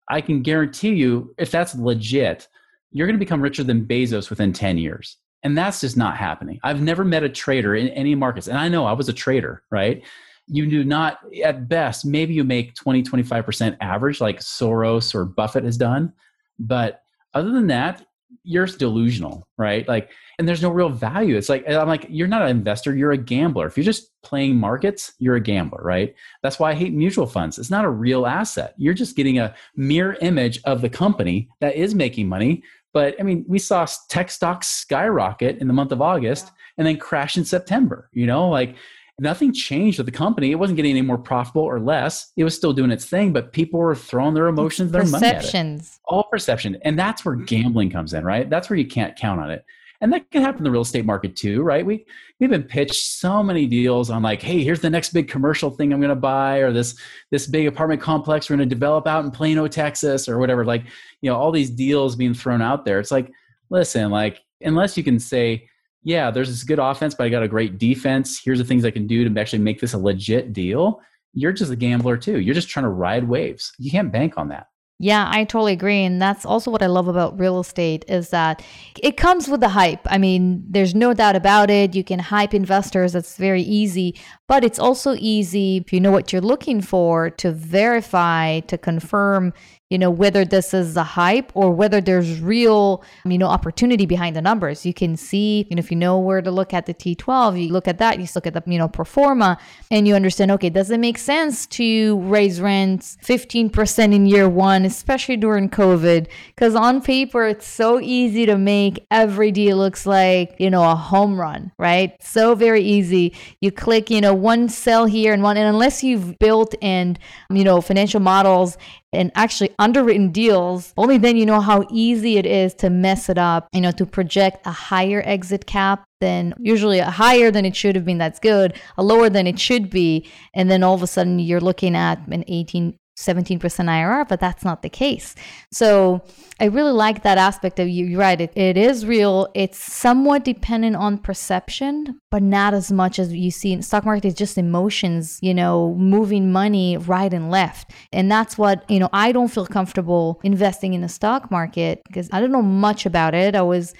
I 0.08 0.20
can 0.20 0.42
guarantee 0.42 0.94
you, 0.94 1.34
if 1.38 1.50
that's 1.50 1.74
legit, 1.74 2.48
you're 2.90 3.06
going 3.06 3.18
to 3.18 3.24
become 3.24 3.40
richer 3.40 3.64
than 3.64 3.86
Bezos 3.86 4.30
within 4.30 4.52
10 4.52 4.78
years. 4.78 5.16
And 5.42 5.56
that's 5.56 5.80
just 5.80 5.96
not 5.96 6.16
happening. 6.16 6.60
I've 6.62 6.82
never 6.82 7.04
met 7.04 7.24
a 7.24 7.28
trader 7.28 7.74
in 7.74 7.88
any 7.88 8.14
markets. 8.14 8.46
And 8.46 8.58
I 8.58 8.68
know 8.68 8.84
I 8.84 8.92
was 8.92 9.08
a 9.08 9.12
trader, 9.12 9.62
right? 9.70 10.02
You 10.46 10.68
do 10.68 10.84
not, 10.84 11.18
at 11.44 11.68
best, 11.68 12.04
maybe 12.04 12.34
you 12.34 12.44
make 12.44 12.74
20, 12.74 13.02
25% 13.02 13.76
average, 13.80 14.20
like 14.20 14.40
Soros 14.40 15.14
or 15.14 15.24
Buffett 15.24 15.64
has 15.64 15.76
done. 15.76 16.12
But 16.58 17.02
other 17.34 17.50
than 17.50 17.68
that, 17.68 18.06
you're 18.44 18.66
delusional, 18.66 19.46
right? 19.58 19.86
Like, 19.86 20.10
and 20.38 20.48
there's 20.48 20.62
no 20.62 20.70
real 20.70 20.88
value. 20.88 21.36
It's 21.36 21.48
like, 21.48 21.68
I'm 21.68 21.88
like, 21.88 22.06
you're 22.08 22.28
not 22.28 22.42
an 22.42 22.48
investor, 22.48 22.94
you're 22.94 23.12
a 23.12 23.16
gambler. 23.16 23.66
If 23.66 23.76
you're 23.76 23.84
just 23.84 24.10
playing 24.22 24.56
markets, 24.56 25.12
you're 25.18 25.36
a 25.36 25.40
gambler, 25.40 25.80
right? 25.82 26.14
That's 26.42 26.58
why 26.58 26.70
I 26.70 26.74
hate 26.74 26.92
mutual 26.92 27.26
funds. 27.26 27.58
It's 27.58 27.70
not 27.70 27.84
a 27.84 27.90
real 27.90 28.26
asset. 28.26 28.74
You're 28.76 28.94
just 28.94 29.16
getting 29.16 29.38
a 29.38 29.54
mirror 29.76 30.16
image 30.20 30.60
of 30.64 30.80
the 30.80 30.88
company 30.88 31.48
that 31.60 31.76
is 31.76 31.94
making 31.94 32.28
money. 32.28 32.62
But 32.92 33.14
I 33.20 33.22
mean, 33.22 33.44
we 33.46 33.58
saw 33.58 33.86
tech 34.08 34.30
stocks 34.30 34.68
skyrocket 34.68 35.58
in 35.58 35.66
the 35.66 35.74
month 35.74 35.92
of 35.92 36.02
August 36.02 36.50
and 36.78 36.86
then 36.86 36.96
crash 36.96 37.36
in 37.36 37.44
September, 37.44 38.08
you 38.12 38.26
know, 38.26 38.48
like, 38.48 38.76
nothing 39.22 39.52
changed 39.52 39.98
with 39.98 40.06
the 40.06 40.12
company. 40.12 40.50
It 40.50 40.56
wasn't 40.56 40.76
getting 40.76 40.92
any 40.92 41.02
more 41.02 41.18
profitable 41.18 41.62
or 41.62 41.80
less. 41.80 42.32
It 42.36 42.44
was 42.44 42.54
still 42.54 42.72
doing 42.72 42.90
its 42.90 43.06
thing, 43.06 43.32
but 43.32 43.52
people 43.52 43.80
were 43.80 43.94
throwing 43.94 44.34
their 44.34 44.48
emotions, 44.48 44.92
their 44.92 45.02
perceptions. 45.02 46.00
money 46.08 46.16
All 46.16 46.24
perception. 46.24 46.78
And 46.82 46.98
that's 46.98 47.24
where 47.24 47.36
gambling 47.36 47.90
comes 47.90 48.12
in, 48.12 48.24
right? 48.24 48.50
That's 48.50 48.68
where 48.68 48.78
you 48.78 48.86
can't 48.86 49.16
count 49.16 49.40
on 49.40 49.50
it. 49.50 49.64
And 50.02 50.12
that 50.12 50.28
can 50.32 50.42
happen 50.42 50.58
in 50.58 50.64
the 50.64 50.70
real 50.72 50.80
estate 50.80 51.04
market 51.04 51.36
too, 51.36 51.62
right? 51.62 51.86
We 51.86 52.04
we've 52.40 52.50
been 52.50 52.64
pitched 52.64 53.04
so 53.04 53.40
many 53.40 53.66
deals 53.66 54.10
on 54.10 54.20
like, 54.20 54.42
hey, 54.42 54.64
here's 54.64 54.80
the 54.80 54.90
next 54.90 55.12
big 55.12 55.28
commercial 55.28 55.70
thing 55.70 55.92
I'm 55.92 56.00
going 56.00 56.08
to 56.08 56.16
buy, 56.16 56.58
or 56.58 56.72
this 56.72 56.98
this 57.30 57.46
big 57.46 57.68
apartment 57.68 58.00
complex 58.00 58.50
we're 58.50 58.56
going 58.56 58.68
to 58.68 58.74
develop 58.74 59.06
out 59.06 59.24
in 59.24 59.30
Plano, 59.30 59.68
Texas, 59.68 60.28
or 60.28 60.38
whatever. 60.40 60.64
Like, 60.64 60.82
you 61.20 61.30
know, 61.30 61.36
all 61.36 61.52
these 61.52 61.70
deals 61.70 62.16
being 62.16 62.34
thrown 62.34 62.60
out 62.60 62.84
there. 62.84 62.98
It's 62.98 63.12
like, 63.12 63.30
listen, 63.70 64.10
like, 64.10 64.40
unless 64.60 64.96
you 64.96 65.04
can 65.04 65.20
say, 65.20 65.68
yeah, 66.04 66.30
there's 66.30 66.48
this 66.48 66.64
good 66.64 66.78
offense, 66.78 67.14
but 67.14 67.24
I 67.24 67.28
got 67.28 67.42
a 67.42 67.48
great 67.48 67.78
defense. 67.78 68.40
Here's 68.42 68.58
the 68.58 68.64
things 68.64 68.84
I 68.84 68.90
can 68.90 69.06
do 69.06 69.28
to 69.28 69.40
actually 69.40 69.60
make 69.60 69.80
this 69.80 69.92
a 69.92 69.98
legit 69.98 70.52
deal. 70.52 71.00
You're 71.34 71.52
just 71.52 71.72
a 71.72 71.76
gambler 71.76 72.16
too. 72.16 72.40
You're 72.40 72.54
just 72.54 72.68
trying 72.68 72.84
to 72.84 72.90
ride 72.90 73.24
waves. 73.24 73.72
You 73.78 73.90
can't 73.90 74.12
bank 74.12 74.34
on 74.36 74.48
that. 74.48 74.66
Yeah, 74.98 75.28
I 75.32 75.42
totally 75.42 75.72
agree. 75.72 76.04
And 76.04 76.22
that's 76.22 76.46
also 76.46 76.70
what 76.70 76.80
I 76.80 76.86
love 76.86 77.08
about 77.08 77.36
real 77.36 77.58
estate 77.58 78.04
is 78.06 78.28
that 78.28 78.64
it 79.02 79.16
comes 79.16 79.48
with 79.48 79.60
the 79.60 79.70
hype. 79.70 80.00
I 80.06 80.16
mean, 80.16 80.64
there's 80.68 80.94
no 80.94 81.12
doubt 81.12 81.34
about 81.34 81.70
it. 81.70 81.96
You 81.96 82.04
can 82.04 82.20
hype 82.20 82.54
investors, 82.54 83.14
that's 83.14 83.36
very 83.36 83.62
easy. 83.62 84.14
But 84.46 84.62
it's 84.62 84.78
also 84.78 85.16
easy 85.18 85.78
if 85.78 85.92
you 85.92 85.98
know 85.98 86.12
what 86.12 86.32
you're 86.32 86.40
looking 86.40 86.80
for 86.80 87.30
to 87.30 87.50
verify, 87.50 88.60
to 88.60 88.78
confirm 88.78 89.52
you 89.92 89.98
know 89.98 90.10
whether 90.10 90.42
this 90.42 90.72
is 90.72 90.96
a 90.96 91.04
hype 91.04 91.52
or 91.54 91.70
whether 91.70 92.00
there's 92.00 92.40
real 92.40 93.04
you 93.26 93.36
know 93.36 93.46
opportunity 93.46 94.06
behind 94.06 94.34
the 94.34 94.40
numbers. 94.40 94.86
You 94.86 94.94
can 94.94 95.18
see 95.18 95.66
you 95.68 95.76
know 95.76 95.80
if 95.80 95.90
you 95.90 95.98
know 95.98 96.18
where 96.18 96.40
to 96.40 96.50
look 96.50 96.72
at 96.72 96.86
the 96.86 96.94
t12 96.94 97.62
you 97.62 97.72
look 97.72 97.86
at 97.86 97.98
that 97.98 98.18
you 98.18 98.26
look 98.34 98.46
at 98.46 98.54
the 98.54 98.62
you 98.66 98.78
know 98.78 98.88
pro 98.88 99.04
forma 99.04 99.58
and 99.90 100.08
you 100.08 100.14
understand 100.14 100.50
okay 100.52 100.70
does 100.70 100.90
it 100.90 100.98
make 100.98 101.18
sense 101.18 101.66
to 101.66 102.18
raise 102.20 102.58
rents 102.58 103.18
15% 103.22 104.14
in 104.14 104.24
year 104.24 104.48
one 104.48 104.86
especially 104.86 105.36
during 105.36 105.68
covid? 105.68 106.26
Because 106.54 106.74
on 106.74 107.02
paper 107.02 107.46
it's 107.46 107.66
so 107.66 108.00
easy 108.00 108.46
to 108.46 108.56
make 108.56 109.06
every 109.10 109.52
deal 109.52 109.76
looks 109.76 110.06
like 110.06 110.56
you 110.58 110.70
know 110.70 110.90
a 110.90 110.94
home 110.94 111.38
run 111.38 111.70
right? 111.76 112.14
So 112.22 112.54
very 112.54 112.82
easy. 112.82 113.34
You 113.60 113.70
click 113.70 114.08
you 114.08 114.22
know 114.22 114.32
one 114.32 114.70
cell 114.70 115.04
here 115.04 115.34
and 115.34 115.42
one 115.42 115.58
and 115.58 115.68
unless 115.68 116.02
you've 116.02 116.38
built 116.38 116.74
and 116.80 117.18
you 117.50 117.62
know 117.62 117.82
financial 117.82 118.20
models 118.20 118.78
and 119.12 119.30
actually 119.34 119.74
underwritten 119.78 120.30
deals, 120.30 120.94
only 120.96 121.18
then 121.18 121.36
you 121.36 121.46
know 121.46 121.60
how 121.60 121.84
easy 121.90 122.38
it 122.38 122.46
is 122.46 122.74
to 122.74 122.90
mess 122.90 123.28
it 123.28 123.38
up, 123.38 123.68
you 123.72 123.80
know, 123.80 123.92
to 123.92 124.06
project 124.06 124.66
a 124.66 124.72
higher 124.72 125.22
exit 125.26 125.66
cap 125.66 126.04
than 126.20 126.54
usually 126.58 127.00
a 127.00 127.10
higher 127.10 127.50
than 127.50 127.64
it 127.64 127.76
should 127.76 127.94
have 127.96 128.04
been. 128.04 128.18
That's 128.18 128.38
good. 128.38 128.80
A 128.96 129.02
lower 129.02 129.28
than 129.28 129.46
it 129.46 129.58
should 129.58 129.90
be. 129.90 130.28
And 130.54 130.70
then 130.70 130.82
all 130.82 130.94
of 130.94 131.02
a 131.02 131.06
sudden 131.06 131.38
you're 131.38 131.60
looking 131.60 131.96
at 131.96 132.26
an 132.28 132.44
18, 132.46 132.96
17% 133.18 133.60
IRR, 133.60 134.26
but 134.28 134.40
that's 134.40 134.64
not 134.64 134.82
the 134.82 134.88
case. 134.88 135.34
So 135.70 136.22
I 136.60 136.66
really 136.66 136.92
like 136.92 137.22
that 137.22 137.38
aspect 137.38 137.78
of 137.78 137.88
you. 137.88 138.06
You're 138.06 138.20
right. 138.20 138.40
It, 138.40 138.52
it 138.56 138.76
is 138.76 139.04
real. 139.04 139.48
It's 139.54 139.78
somewhat 139.78 140.44
dependent 140.44 140.96
on 140.96 141.18
perception, 141.18 142.20
but 142.30 142.42
not 142.42 142.72
as 142.72 142.90
much 142.90 143.18
as 143.18 143.32
you 143.32 143.50
see 143.50 143.72
in 143.72 143.82
stock 143.82 144.04
market. 144.04 144.24
It's 144.24 144.38
just 144.38 144.56
emotions, 144.56 145.38
you 145.42 145.52
know, 145.52 145.94
moving 145.94 146.52
money 146.52 146.96
right 146.96 147.32
and 147.32 147.50
left. 147.50 147.90
And 148.12 148.30
that's 148.30 148.56
what, 148.56 148.88
you 148.90 148.98
know, 148.98 149.10
I 149.12 149.32
don't 149.32 149.48
feel 149.48 149.66
comfortable 149.66 150.40
investing 150.42 150.94
in 150.94 151.02
the 151.02 151.08
stock 151.08 151.50
market 151.50 152.02
because 152.06 152.28
I 152.32 152.40
don't 152.40 152.52
know 152.52 152.62
much 152.62 153.04
about 153.04 153.34
it. 153.34 153.54
I 153.54 153.62
was 153.62 153.92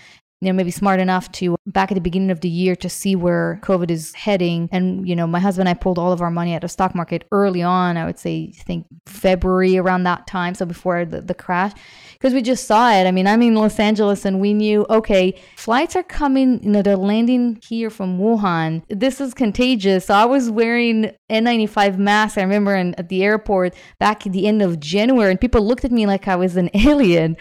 you 0.42 0.48
know, 0.48 0.54
maybe 0.54 0.72
smart 0.72 0.98
enough 0.98 1.30
to 1.30 1.54
back 1.68 1.92
at 1.92 1.94
the 1.94 2.00
beginning 2.00 2.32
of 2.32 2.40
the 2.40 2.48
year 2.48 2.74
to 2.74 2.88
see 2.88 3.14
where 3.14 3.60
COVID 3.62 3.92
is 3.92 4.12
heading. 4.12 4.68
And, 4.72 5.08
you 5.08 5.14
know, 5.14 5.24
my 5.24 5.38
husband 5.38 5.68
and 5.68 5.78
I 5.78 5.80
pulled 5.80 6.00
all 6.00 6.10
of 6.10 6.20
our 6.20 6.32
money 6.32 6.52
out 6.52 6.64
of 6.64 6.70
stock 6.72 6.96
market 6.96 7.28
early 7.30 7.62
on. 7.62 7.96
I 7.96 8.04
would 8.04 8.18
say, 8.18 8.52
I 8.58 8.62
think 8.64 8.86
February 9.06 9.78
around 9.78 10.02
that 10.02 10.26
time. 10.26 10.56
So 10.56 10.66
before 10.66 11.04
the, 11.04 11.20
the 11.20 11.32
crash, 11.32 11.70
because 12.14 12.34
we 12.34 12.42
just 12.42 12.66
saw 12.66 12.90
it. 12.90 13.06
I 13.06 13.12
mean, 13.12 13.28
I'm 13.28 13.40
in 13.42 13.54
Los 13.54 13.78
Angeles 13.78 14.24
and 14.24 14.40
we 14.40 14.52
knew, 14.52 14.84
okay, 14.90 15.40
flights 15.56 15.94
are 15.94 16.02
coming, 16.02 16.60
you 16.64 16.70
know, 16.70 16.82
they're 16.82 16.96
landing 16.96 17.60
here 17.64 17.88
from 17.88 18.18
Wuhan. 18.18 18.82
This 18.88 19.20
is 19.20 19.34
contagious. 19.34 20.06
So 20.06 20.14
I 20.14 20.24
was 20.24 20.50
wearing 20.50 21.12
N95 21.30 21.98
mask. 21.98 22.36
I 22.36 22.42
remember 22.42 22.74
in, 22.74 22.96
at 22.96 23.10
the 23.10 23.22
airport 23.22 23.76
back 24.00 24.26
at 24.26 24.32
the 24.32 24.48
end 24.48 24.60
of 24.60 24.80
January 24.80 25.30
and 25.30 25.40
people 25.40 25.64
looked 25.64 25.84
at 25.84 25.92
me 25.92 26.04
like 26.06 26.26
I 26.26 26.34
was 26.34 26.56
an 26.56 26.68
alien. 26.74 27.36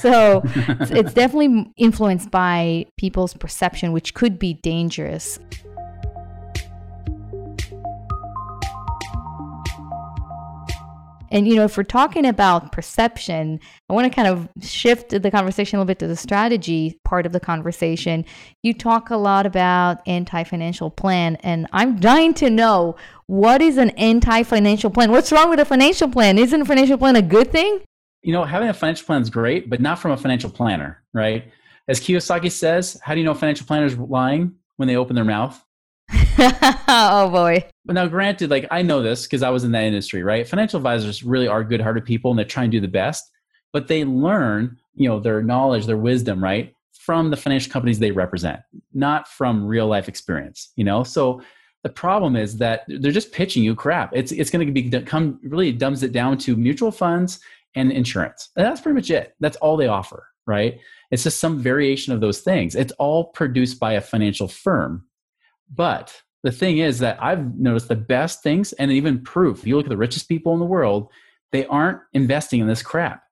So 0.00 0.42
it's, 0.44 0.90
it's 0.90 1.14
definitely 1.14 1.72
influenced 1.78 2.30
by 2.30 2.41
by 2.42 2.84
people's 2.96 3.34
perception, 3.34 3.92
which 3.92 4.14
could 4.14 4.36
be 4.36 4.54
dangerous. 4.54 5.38
And, 11.30 11.46
you 11.46 11.54
know, 11.54 11.62
if 11.62 11.76
we're 11.76 11.84
talking 11.84 12.26
about 12.26 12.72
perception, 12.72 13.60
I 13.88 13.92
want 13.92 14.10
to 14.10 14.14
kind 14.14 14.26
of 14.26 14.48
shift 14.60 15.10
the 15.10 15.30
conversation 15.30 15.76
a 15.76 15.78
little 15.78 15.86
bit 15.86 16.00
to 16.00 16.08
the 16.08 16.16
strategy 16.16 16.98
part 17.04 17.26
of 17.26 17.32
the 17.32 17.38
conversation. 17.38 18.24
You 18.64 18.74
talk 18.74 19.10
a 19.10 19.16
lot 19.16 19.46
about 19.46 20.02
anti 20.08 20.42
financial 20.42 20.90
plan, 20.90 21.36
and 21.44 21.68
I'm 21.72 22.00
dying 22.00 22.34
to 22.34 22.50
know 22.50 22.96
what 23.28 23.62
is 23.62 23.76
an 23.76 23.90
anti 23.90 24.42
financial 24.42 24.90
plan? 24.90 25.12
What's 25.12 25.30
wrong 25.30 25.48
with 25.48 25.60
a 25.60 25.64
financial 25.64 26.08
plan? 26.08 26.38
Isn't 26.38 26.62
a 26.62 26.64
financial 26.64 26.98
plan 26.98 27.14
a 27.14 27.22
good 27.22 27.52
thing? 27.52 27.82
You 28.22 28.32
know, 28.32 28.42
having 28.42 28.68
a 28.68 28.74
financial 28.74 29.06
plan 29.06 29.22
is 29.22 29.30
great, 29.30 29.70
but 29.70 29.80
not 29.80 30.00
from 30.00 30.10
a 30.10 30.16
financial 30.16 30.50
planner, 30.50 31.02
right? 31.14 31.44
As 31.88 32.00
Kiyosaki 32.00 32.50
says, 32.50 32.98
how 33.02 33.14
do 33.14 33.20
you 33.20 33.24
know 33.24 33.34
financial 33.34 33.66
planners 33.66 33.96
lying 33.96 34.52
when 34.76 34.88
they 34.88 34.96
open 34.96 35.16
their 35.16 35.24
mouth? 35.24 35.62
oh 36.38 37.28
boy. 37.30 37.64
But 37.84 37.94
now, 37.94 38.06
granted, 38.06 38.50
like 38.50 38.66
I 38.70 38.82
know 38.82 39.02
this 39.02 39.26
because 39.26 39.42
I 39.42 39.50
was 39.50 39.64
in 39.64 39.72
that 39.72 39.84
industry, 39.84 40.22
right? 40.22 40.46
Financial 40.46 40.76
advisors 40.76 41.22
really 41.22 41.48
are 41.48 41.64
good 41.64 41.80
hearted 41.80 42.04
people 42.04 42.30
and 42.30 42.38
they're 42.38 42.46
trying 42.46 42.70
to 42.70 42.76
do 42.76 42.80
the 42.80 42.88
best, 42.88 43.30
but 43.72 43.88
they 43.88 44.04
learn, 44.04 44.78
you 44.94 45.08
know, 45.08 45.18
their 45.18 45.42
knowledge, 45.42 45.86
their 45.86 45.96
wisdom, 45.96 46.42
right? 46.42 46.74
From 46.92 47.30
the 47.30 47.36
financial 47.36 47.72
companies 47.72 47.98
they 47.98 48.12
represent, 48.12 48.60
not 48.92 49.26
from 49.26 49.66
real 49.66 49.88
life 49.88 50.08
experience, 50.08 50.72
you 50.76 50.84
know? 50.84 51.02
So 51.02 51.42
the 51.82 51.88
problem 51.88 52.36
is 52.36 52.56
that 52.58 52.84
they're 52.86 53.10
just 53.10 53.32
pitching 53.32 53.64
you 53.64 53.74
crap. 53.74 54.10
It's, 54.14 54.30
it's 54.30 54.50
going 54.50 54.64
to 54.66 54.72
be 54.72 54.88
come 55.02 55.40
really 55.42 55.72
dumbs 55.72 56.04
it 56.04 56.12
down 56.12 56.38
to 56.38 56.54
mutual 56.54 56.92
funds 56.92 57.40
and 57.74 57.90
insurance. 57.90 58.50
And 58.56 58.64
that's 58.64 58.80
pretty 58.80 58.94
much 58.94 59.10
it. 59.10 59.34
That's 59.40 59.56
all 59.56 59.76
they 59.76 59.88
offer, 59.88 60.28
right? 60.46 60.78
It's 61.10 61.24
just 61.24 61.40
some 61.40 61.58
variation 61.58 62.12
of 62.12 62.20
those 62.20 62.40
things. 62.40 62.74
It's 62.74 62.92
all 62.92 63.26
produced 63.26 63.78
by 63.78 63.92
a 63.92 64.00
financial 64.00 64.48
firm. 64.48 65.04
But 65.74 66.22
the 66.42 66.52
thing 66.52 66.78
is 66.78 66.98
that 66.98 67.22
I've 67.22 67.58
noticed 67.58 67.88
the 67.88 67.96
best 67.96 68.42
things 68.42 68.72
and 68.74 68.90
even 68.90 69.22
proof. 69.22 69.60
If 69.60 69.66
you 69.66 69.76
look 69.76 69.86
at 69.86 69.90
the 69.90 69.96
richest 69.96 70.28
people 70.28 70.52
in 70.54 70.60
the 70.60 70.66
world, 70.66 71.08
they 71.52 71.66
aren't 71.66 72.00
investing 72.12 72.60
in 72.60 72.66
this 72.66 72.82
crap. 72.82 73.22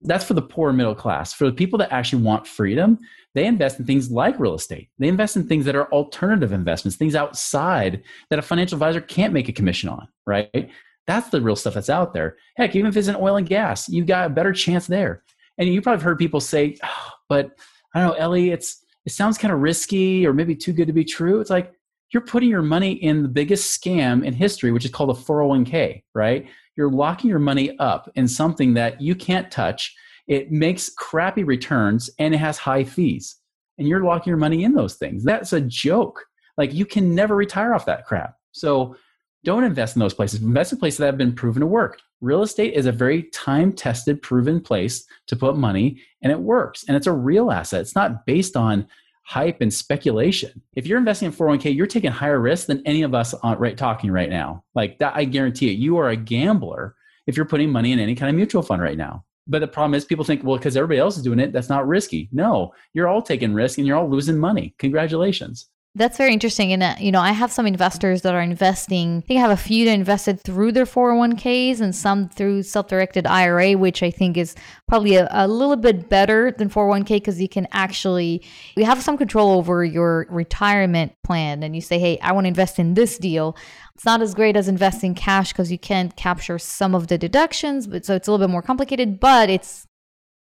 That's 0.00 0.24
for 0.24 0.34
the 0.34 0.42
poor 0.42 0.72
middle 0.72 0.94
class. 0.94 1.32
For 1.32 1.46
the 1.46 1.52
people 1.52 1.78
that 1.78 1.92
actually 1.92 2.22
want 2.22 2.46
freedom, 2.46 2.98
they 3.34 3.46
invest 3.46 3.80
in 3.80 3.86
things 3.86 4.10
like 4.10 4.38
real 4.38 4.54
estate. 4.54 4.90
They 4.98 5.08
invest 5.08 5.36
in 5.36 5.46
things 5.46 5.64
that 5.64 5.74
are 5.74 5.90
alternative 5.92 6.52
investments, 6.52 6.96
things 6.96 7.14
outside 7.14 8.02
that 8.30 8.38
a 8.38 8.42
financial 8.42 8.76
advisor 8.76 9.00
can't 9.00 9.32
make 9.32 9.48
a 9.48 9.52
commission 9.52 9.88
on, 9.88 10.06
right? 10.26 10.70
That's 11.06 11.30
the 11.30 11.40
real 11.40 11.56
stuff 11.56 11.74
that's 11.74 11.90
out 11.90 12.14
there. 12.14 12.36
Heck, 12.56 12.76
even 12.76 12.88
if 12.88 12.96
it's 12.96 13.08
in 13.08 13.16
oil 13.16 13.36
and 13.36 13.48
gas, 13.48 13.88
you've 13.88 14.06
got 14.06 14.26
a 14.26 14.30
better 14.30 14.52
chance 14.52 14.86
there. 14.86 15.22
And 15.58 15.68
you 15.68 15.80
probably 15.80 16.02
heard 16.02 16.18
people 16.18 16.40
say, 16.40 16.76
oh, 16.82 17.10
but 17.28 17.52
I 17.94 18.00
don't 18.00 18.10
know, 18.10 18.14
Ellie, 18.14 18.50
it's 18.50 18.84
it 19.06 19.12
sounds 19.12 19.38
kind 19.38 19.52
of 19.52 19.60
risky 19.60 20.26
or 20.26 20.32
maybe 20.32 20.56
too 20.56 20.72
good 20.72 20.86
to 20.86 20.92
be 20.92 21.04
true. 21.04 21.40
It's 21.40 21.50
like 21.50 21.72
you're 22.12 22.22
putting 22.22 22.48
your 22.48 22.62
money 22.62 22.92
in 22.92 23.22
the 23.22 23.28
biggest 23.28 23.80
scam 23.80 24.24
in 24.24 24.32
history, 24.32 24.72
which 24.72 24.84
is 24.84 24.90
called 24.90 25.10
a 25.10 25.20
401k, 25.20 26.02
right? 26.14 26.46
You're 26.76 26.90
locking 26.90 27.30
your 27.30 27.38
money 27.38 27.76
up 27.78 28.10
in 28.14 28.26
something 28.26 28.74
that 28.74 29.00
you 29.00 29.14
can't 29.14 29.50
touch. 29.50 29.94
It 30.26 30.50
makes 30.50 30.90
crappy 30.90 31.44
returns 31.44 32.08
and 32.18 32.34
it 32.34 32.38
has 32.38 32.56
high 32.56 32.84
fees. 32.84 33.36
And 33.78 33.86
you're 33.88 34.04
locking 34.04 34.30
your 34.30 34.38
money 34.38 34.64
in 34.64 34.72
those 34.72 34.94
things. 34.94 35.24
That's 35.24 35.52
a 35.52 35.60
joke. 35.60 36.24
Like 36.56 36.72
you 36.72 36.86
can 36.86 37.14
never 37.14 37.36
retire 37.36 37.74
off 37.74 37.86
that 37.86 38.06
crap. 38.06 38.36
So 38.52 38.96
don't 39.44 39.64
invest 39.64 39.96
in 39.96 40.00
those 40.00 40.14
places. 40.14 40.40
Invest 40.40 40.72
in 40.72 40.78
places 40.78 40.98
that 40.98 41.06
have 41.06 41.18
been 41.18 41.34
proven 41.34 41.60
to 41.60 41.66
work. 41.66 42.00
Real 42.24 42.42
estate 42.42 42.72
is 42.72 42.86
a 42.86 42.92
very 42.92 43.24
time 43.24 43.70
tested, 43.70 44.22
proven 44.22 44.58
place 44.58 45.04
to 45.26 45.36
put 45.36 45.58
money, 45.58 46.00
and 46.22 46.32
it 46.32 46.40
works. 46.40 46.82
And 46.88 46.96
it's 46.96 47.06
a 47.06 47.12
real 47.12 47.50
asset. 47.50 47.82
It's 47.82 47.94
not 47.94 48.24
based 48.24 48.56
on 48.56 48.86
hype 49.24 49.60
and 49.60 49.72
speculation. 49.72 50.62
If 50.74 50.86
you're 50.86 50.96
investing 50.96 51.26
in 51.26 51.34
401k, 51.34 51.76
you're 51.76 51.86
taking 51.86 52.10
higher 52.10 52.40
risk 52.40 52.66
than 52.66 52.82
any 52.86 53.02
of 53.02 53.14
us 53.14 53.34
on 53.34 53.58
right 53.58 53.76
talking 53.76 54.10
right 54.10 54.30
now. 54.30 54.64
Like 54.74 54.98
that, 55.00 55.12
I 55.14 55.24
guarantee 55.24 55.70
it. 55.70 55.78
You 55.78 55.98
are 55.98 56.08
a 56.08 56.16
gambler 56.16 56.94
if 57.26 57.36
you're 57.36 57.44
putting 57.44 57.68
money 57.68 57.92
in 57.92 57.98
any 57.98 58.14
kind 58.14 58.30
of 58.30 58.36
mutual 58.36 58.62
fund 58.62 58.80
right 58.80 58.96
now. 58.96 59.26
But 59.46 59.58
the 59.58 59.68
problem 59.68 59.92
is 59.92 60.06
people 60.06 60.24
think, 60.24 60.42
well, 60.42 60.56
because 60.56 60.78
everybody 60.78 61.00
else 61.00 61.18
is 61.18 61.22
doing 61.22 61.40
it, 61.40 61.52
that's 61.52 61.68
not 61.68 61.86
risky. 61.86 62.30
No, 62.32 62.72
you're 62.94 63.08
all 63.08 63.20
taking 63.20 63.52
risk 63.52 63.76
and 63.76 63.86
you're 63.86 63.98
all 63.98 64.08
losing 64.08 64.38
money. 64.38 64.74
Congratulations. 64.78 65.68
That's 65.96 66.18
very 66.18 66.32
interesting. 66.32 66.72
And, 66.72 66.82
uh, 66.82 66.96
you 66.98 67.12
know, 67.12 67.20
I 67.20 67.30
have 67.30 67.52
some 67.52 67.68
investors 67.68 68.22
that 68.22 68.34
are 68.34 68.40
investing. 68.40 69.18
I 69.18 69.20
think 69.20 69.38
I 69.38 69.40
have 69.40 69.52
a 69.52 69.56
few 69.56 69.84
that 69.84 69.92
invested 69.92 70.40
through 70.40 70.72
their 70.72 70.86
401ks 70.86 71.80
and 71.80 71.94
some 71.94 72.28
through 72.28 72.64
self 72.64 72.88
directed 72.88 73.28
IRA, 73.28 73.74
which 73.74 74.02
I 74.02 74.10
think 74.10 74.36
is 74.36 74.56
probably 74.88 75.14
a, 75.14 75.28
a 75.30 75.46
little 75.46 75.76
bit 75.76 76.08
better 76.08 76.50
than 76.50 76.68
401k 76.68 77.08
because 77.08 77.40
you 77.40 77.48
can 77.48 77.68
actually, 77.70 78.42
you 78.76 78.84
have 78.84 79.04
some 79.04 79.16
control 79.16 79.52
over 79.52 79.84
your 79.84 80.26
retirement 80.30 81.12
plan. 81.22 81.62
And 81.62 81.76
you 81.76 81.80
say, 81.80 82.00
hey, 82.00 82.18
I 82.18 82.32
want 82.32 82.46
to 82.46 82.48
invest 82.48 82.80
in 82.80 82.94
this 82.94 83.16
deal. 83.16 83.56
It's 83.94 84.04
not 84.04 84.20
as 84.20 84.34
great 84.34 84.56
as 84.56 84.66
investing 84.66 85.14
cash 85.14 85.52
because 85.52 85.70
you 85.70 85.78
can't 85.78 86.16
capture 86.16 86.58
some 86.58 86.96
of 86.96 87.06
the 87.06 87.18
deductions, 87.18 87.86
but 87.86 88.04
so 88.04 88.16
it's 88.16 88.26
a 88.26 88.32
little 88.32 88.44
bit 88.44 88.50
more 88.50 88.62
complicated, 88.62 89.20
but 89.20 89.48
it's 89.48 89.86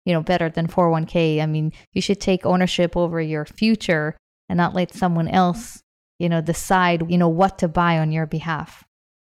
you 0.06 0.14
know 0.14 0.22
better 0.22 0.50
than 0.50 0.68
401k 0.68 1.42
i 1.42 1.48
mean 1.48 1.74
you 1.94 2.00
should 2.00 2.22
take 2.22 2.46
ownership 2.46 2.96
over 2.96 3.20
your 3.20 3.44
future 3.44 4.16
and 4.50 4.58
not 4.58 4.74
let 4.74 4.94
someone 4.94 5.28
else, 5.28 5.84
you 6.20 6.30
know, 6.30 6.42
decide, 6.42 7.10
you 7.10 7.18
know, 7.18 7.30
what 7.30 7.60
to 7.60 7.68
buy 7.68 8.00
on 8.00 8.12
your 8.12 8.26
behalf. 8.26 8.84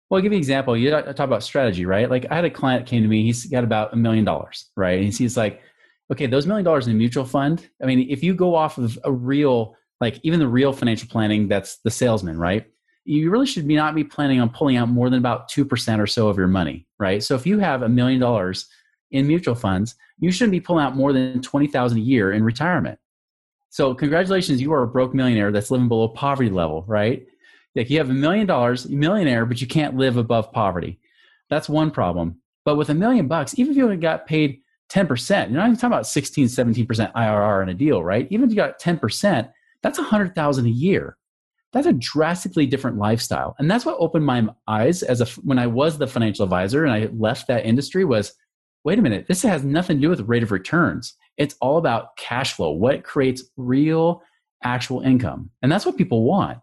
Well, 0.09 0.17
I'll 0.17 0.21
give 0.21 0.31
you 0.31 0.37
an 0.37 0.41
example. 0.41 0.77
You 0.77 0.89
talk 0.91 1.19
about 1.19 1.43
strategy, 1.43 1.85
right? 1.85 2.09
Like 2.09 2.25
I 2.31 2.35
had 2.35 2.45
a 2.45 2.49
client 2.49 2.85
came 2.85 3.03
to 3.03 3.09
me, 3.09 3.23
he's 3.23 3.45
got 3.45 3.63
about 3.63 3.93
a 3.93 3.97
million 3.97 4.23
dollars, 4.23 4.69
right? 4.75 5.01
And 5.01 5.13
he's 5.13 5.35
like, 5.35 5.61
okay, 6.11 6.27
those 6.27 6.47
million 6.47 6.63
dollars 6.63 6.87
in 6.87 6.93
a 6.93 6.95
mutual 6.95 7.25
fund. 7.25 7.67
I 7.81 7.85
mean, 7.85 8.07
if 8.09 8.23
you 8.23 8.33
go 8.33 8.55
off 8.55 8.77
of 8.77 8.97
a 9.03 9.11
real, 9.11 9.75
like 9.99 10.19
even 10.23 10.39
the 10.39 10.47
real 10.47 10.71
financial 10.71 11.09
planning, 11.09 11.47
that's 11.47 11.79
the 11.79 11.91
salesman, 11.91 12.37
right? 12.37 12.65
You 13.03 13.29
really 13.29 13.45
should 13.45 13.67
be 13.67 13.75
not 13.75 13.95
be 13.95 14.03
planning 14.03 14.39
on 14.39 14.49
pulling 14.49 14.77
out 14.77 14.89
more 14.89 15.09
than 15.09 15.19
about 15.19 15.49
2% 15.49 15.99
or 15.99 16.07
so 16.07 16.29
of 16.29 16.37
your 16.37 16.47
money, 16.47 16.87
right? 16.99 17.21
So 17.21 17.35
if 17.35 17.45
you 17.45 17.59
have 17.59 17.81
a 17.81 17.89
million 17.89 18.19
dollars 18.19 18.67
in 19.11 19.27
mutual 19.27 19.55
funds, 19.55 19.95
you 20.19 20.31
shouldn't 20.31 20.51
be 20.51 20.59
pulling 20.59 20.85
out 20.85 20.95
more 20.95 21.13
than 21.13 21.41
20,000 21.41 21.97
a 21.97 22.01
year 22.01 22.31
in 22.31 22.43
retirement. 22.43 22.99
So 23.69 23.93
congratulations, 23.93 24.61
you 24.61 24.73
are 24.73 24.83
a 24.83 24.87
broke 24.87 25.13
millionaire 25.13 25.51
that's 25.51 25.71
living 25.71 25.87
below 25.87 26.07
poverty 26.07 26.49
level, 26.49 26.83
right? 26.87 27.25
Like 27.75 27.89
you 27.89 27.97
have 27.99 28.09
a 28.09 28.13
million 28.13 28.47
dollars, 28.47 28.89
millionaire, 28.89 29.45
but 29.45 29.61
you 29.61 29.67
can't 29.67 29.95
live 29.95 30.17
above 30.17 30.51
poverty. 30.51 30.99
That's 31.49 31.69
one 31.69 31.91
problem. 31.91 32.41
But 32.65 32.75
with 32.75 32.89
a 32.89 32.93
million 32.93 33.27
bucks, 33.27 33.57
even 33.57 33.71
if 33.71 33.77
you 33.77 33.95
got 33.97 34.25
paid 34.25 34.61
10%, 34.89 35.49
you're 35.49 35.59
not 35.59 35.67
even 35.67 35.75
talking 35.75 35.93
about 35.93 36.07
16, 36.07 36.47
17% 36.47 37.13
IRR 37.13 37.63
in 37.63 37.69
a 37.69 37.73
deal, 37.73 38.03
right? 38.03 38.27
Even 38.29 38.45
if 38.45 38.49
you 38.49 38.55
got 38.55 38.79
10%, 38.79 39.49
that's 39.83 39.99
100,000 39.99 40.65
a 40.65 40.69
year. 40.69 41.17
That's 41.73 41.87
a 41.87 41.93
drastically 41.93 42.65
different 42.65 42.97
lifestyle. 42.97 43.55
And 43.59 43.69
that's 43.69 43.85
what 43.85 43.97
opened 43.99 44.25
my 44.25 44.47
eyes 44.67 45.03
as 45.03 45.21
a 45.21 45.25
when 45.41 45.59
I 45.59 45.67
was 45.67 45.97
the 45.97 46.07
financial 46.07 46.43
advisor 46.43 46.85
and 46.85 46.93
I 46.93 47.09
left 47.13 47.47
that 47.47 47.65
industry 47.65 48.05
was 48.05 48.33
wait 48.83 48.97
a 48.97 49.01
minute, 49.01 49.27
this 49.27 49.41
has 49.41 49.65
nothing 49.65 49.97
to 49.97 50.01
do 50.01 50.09
with 50.09 50.21
rate 50.21 50.43
of 50.43 50.51
returns. 50.51 51.13
It's 51.37 51.55
all 51.61 51.77
about 51.77 52.17
cash 52.17 52.53
flow, 52.53 52.71
what 52.71 53.03
creates 53.03 53.43
real, 53.57 54.21
actual 54.63 55.01
income. 55.01 55.49
And 55.61 55.71
that's 55.71 55.85
what 55.85 55.97
people 55.97 56.23
want. 56.23 56.59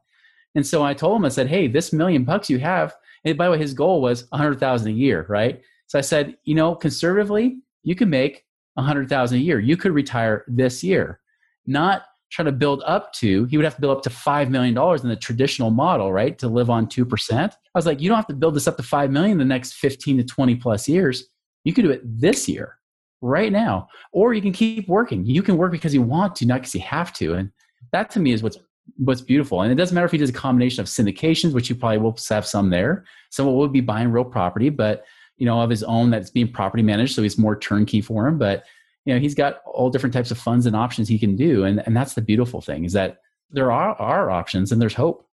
And 0.55 0.67
so 0.67 0.83
I 0.83 0.95
told 0.95 1.17
him, 1.17 1.25
I 1.25 1.31
said, 1.31 1.49
hey, 1.49 1.67
this 1.67 1.93
million 1.93 2.25
bucks 2.25 2.51
you 2.51 2.59
have, 2.59 2.95
and 3.25 3.37
by 3.39 3.47
the 3.47 3.53
way, 3.53 3.59
his 3.59 3.75
goal 3.75 4.03
was 4.03 4.27
100,000 4.31 4.89
a 4.89 4.91
year, 4.93 5.27
right? 5.29 5.63
So 5.87 5.99
I 5.99 6.03
said, 6.03 6.37
you 6.45 6.55
know, 6.55 6.75
conservatively, 6.75 7.59
you 7.83 7.95
can 7.95 8.11
make 8.11 8.45
a 8.77 8.83
hundred 8.83 9.09
thousand 9.09 9.39
a 9.39 9.41
year. 9.41 9.61
You 9.61 9.77
could 9.77 9.93
retire 9.93 10.45
this 10.49 10.83
year, 10.83 11.21
not 11.67 12.03
try 12.31 12.45
to 12.45 12.53
build 12.53 12.83
up 12.85 13.13
to. 13.13 13.45
He 13.45 13.57
would 13.57 13.65
have 13.65 13.77
to 13.77 13.81
build 13.81 13.99
up 13.99 14.03
to 14.05 14.11
five 14.11 14.51
million 14.51 14.75
dollars 14.75 15.03
in 15.03 15.09
the 15.09 15.17
traditional 15.17 15.71
model, 15.71 16.13
right, 16.13 16.37
to 16.39 16.49
live 16.49 16.71
on 16.71 16.89
two 16.89 17.05
percent. 17.05 17.53
I 17.53 17.79
was 17.79 17.87
like, 17.87 18.01
you 18.01 18.09
don't 18.09 18.17
have 18.17 18.27
to 18.29 18.35
build 18.35 18.55
this 18.55 18.67
up 18.67 18.77
to 18.79 18.83
five 18.83 19.11
million 19.11 19.33
in 19.33 19.39
the 19.39 19.45
next 19.45 19.75
fifteen 19.75 20.17
to 20.17 20.25
twenty 20.25 20.57
plus 20.57 20.89
years. 20.89 21.29
You 21.65 21.73
could 21.73 21.85
do 21.85 21.91
it 21.91 22.03
this 22.05 22.49
year, 22.49 22.79
right 23.25 23.51
now, 23.51 23.89
or 24.13 24.35
you 24.35 24.43
can 24.43 24.53
keep 24.53 24.87
working. 24.87 25.25
You 25.25 25.43
can 25.43 25.57
work 25.57 25.73
because 25.73 25.95
you 25.95 26.03
want 26.03 26.37
to, 26.37 26.47
not 26.47 26.61
because 26.61 26.75
you 26.75 26.83
have 26.83 27.13
to. 27.15 27.35
And 27.35 27.51
that 27.93 28.11
to 28.11 28.21
me 28.21 28.33
is 28.33 28.43
what's 28.43 28.59
what's 28.99 29.23
beautiful. 29.23 29.63
And 29.63 29.73
it 29.73 29.77
doesn't 29.77 29.95
matter 29.95 30.05
if 30.05 30.13
he 30.13 30.19
does 30.19 30.29
a 30.29 30.35
combination 30.35 30.81
of 30.83 30.87
syndications, 30.87 31.55
which 31.55 31.71
you 31.71 31.75
probably 31.75 31.99
will 31.99 32.17
have 32.29 32.47
some 32.47 32.69
there. 32.69 33.05
Someone 33.31 33.57
will 33.57 33.69
be 33.69 33.81
buying 33.81 34.11
real 34.11 34.25
property, 34.25 34.69
but 34.69 35.05
you 35.39 35.47
know, 35.47 35.61
of 35.61 35.71
his 35.71 35.83
own 35.83 36.11
that's 36.11 36.31
being 36.31 36.53
property 36.53 36.83
managed, 36.83 37.15
so 37.15 37.23
he's 37.23 37.39
more 37.39 37.59
turnkey 37.59 38.03
for 38.03 38.29
him. 38.29 38.39
But 38.39 38.65
you 39.07 39.15
know, 39.15 39.21
he's 39.21 39.35
got 39.35 39.61
all 39.65 39.91
different 39.91 40.13
types 40.13 40.31
of 40.31 40.39
funds 40.39 40.67
and 40.67 40.77
options 40.77 41.09
he 41.09 41.19
can 41.19 41.35
do. 41.35 41.65
And 41.65 41.83
and 41.87 41.97
that's 41.97 42.15
the 42.15 42.23
beautiful 42.23 42.61
thing 42.61 42.85
is 42.85 42.93
that 42.93 43.19
there 43.51 43.73
are, 43.73 43.95
are 43.97 44.31
options 44.31 44.71
and 44.71 44.81
there's 44.81 44.95
hope. 44.95 45.27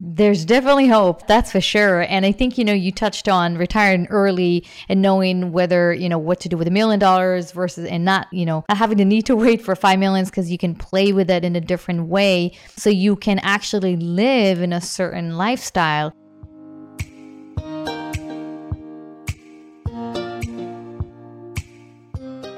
There's 0.00 0.44
definitely 0.44 0.86
hope, 0.86 1.26
that's 1.26 1.50
for 1.50 1.60
sure. 1.60 2.02
And 2.02 2.24
I 2.24 2.30
think, 2.30 2.56
you 2.56 2.64
know, 2.64 2.72
you 2.72 2.92
touched 2.92 3.28
on 3.28 3.58
retiring 3.58 4.06
early 4.10 4.64
and 4.88 5.02
knowing 5.02 5.50
whether, 5.50 5.92
you 5.92 6.08
know, 6.08 6.18
what 6.18 6.38
to 6.40 6.48
do 6.48 6.56
with 6.56 6.68
a 6.68 6.70
million 6.70 7.00
dollars 7.00 7.50
versus, 7.50 7.84
and 7.84 8.04
not, 8.04 8.28
you 8.32 8.46
know, 8.46 8.64
not 8.68 8.78
having 8.78 8.98
to 8.98 9.04
need 9.04 9.26
to 9.26 9.34
wait 9.34 9.60
for 9.60 9.74
five 9.74 9.98
millions 9.98 10.30
because 10.30 10.52
you 10.52 10.56
can 10.56 10.76
play 10.76 11.12
with 11.12 11.28
it 11.28 11.44
in 11.44 11.56
a 11.56 11.60
different 11.60 12.06
way. 12.06 12.52
So 12.76 12.90
you 12.90 13.16
can 13.16 13.40
actually 13.40 13.96
live 13.96 14.62
in 14.62 14.72
a 14.72 14.80
certain 14.80 15.36
lifestyle. 15.36 16.12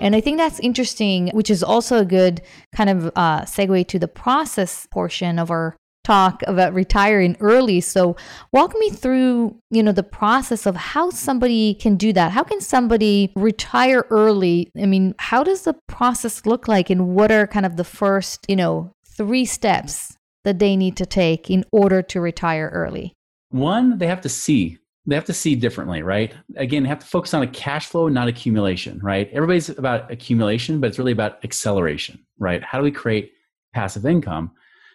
And 0.03 0.15
I 0.15 0.21
think 0.21 0.37
that's 0.37 0.61
interesting, 0.61 1.29
which 1.29 1.49
is 1.49 1.63
also 1.63 1.99
a 1.99 2.05
good 2.05 2.43
kind 2.75 2.91
of 2.91 3.07
uh, 3.17 3.43
segue 3.43 3.87
to 3.89 3.99
the 3.99 4.09
process 4.09 4.87
portion 4.91 5.39
of 5.39 5.51
our 5.51 5.77
talk 6.05 6.43
about 6.47 6.75
retiring 6.75 7.37
early. 7.41 7.81
So 7.81 8.17
walk 8.53 8.75
me 8.79 8.91
through, 8.91 9.57
you 9.71 9.83
know, 9.83 9.93
the 9.93 10.03
process 10.03 10.67
of 10.67 10.77
how 10.77 11.11
somebody 11.11 11.75
can 11.75 11.97
do 11.97 12.13
that. 12.13 12.33
How 12.33 12.43
can 12.43 12.61
somebody 12.61 13.33
retire 13.37 14.07
early? 14.11 14.71
I 14.81 14.87
mean, 14.87 15.15
how 15.19 15.43
does 15.45 15.63
the 15.63 15.75
process 15.89 16.47
look 16.47 16.69
like 16.69 16.91
and 16.91 17.15
what 17.15 17.31
are 17.31 17.47
kind 17.47 17.67
of 17.67 17.77
the 17.77 17.85
first, 17.85 18.47
you 18.49 18.57
know, 18.57 18.93
three 19.07 19.45
steps 19.45 20.17
that 20.45 20.59
they 20.59 20.77
need 20.77 20.97
to 20.97 21.07
take 21.07 21.51
in 21.51 21.65
order 21.71 22.03
to 22.03 22.21
retire 22.21 22.71
early? 22.73 23.13
One, 23.51 23.99
they 23.99 24.07
have 24.07 24.23
to 24.23 24.29
see. 24.29 24.79
They 25.07 25.15
have 25.15 25.25
to 25.25 25.33
see 25.33 25.55
differently, 25.55 26.03
right? 26.03 26.35
Again, 26.57 26.85
have 26.85 27.01
to 27.01 27.07
focus 27.07 27.35
on 27.35 27.43
a 27.43 27.47
cash 27.47 27.87
flow, 27.87 28.09
not 28.09 28.29
accumulation, 28.29 29.01
right? 29.03 29.29
Everybody's 29.33 29.69
about 29.69 30.11
accumulation, 30.11 30.81
but 30.81 30.89
it's 30.89 30.99
really 30.99 31.13
about 31.13 31.43
acceleration, 31.45 32.25
right? 32.39 32.63
How 32.63 32.79
do 32.79 32.85
we 32.85 32.93
create 32.93 33.33
passive 33.75 34.07
income? 34.07 34.53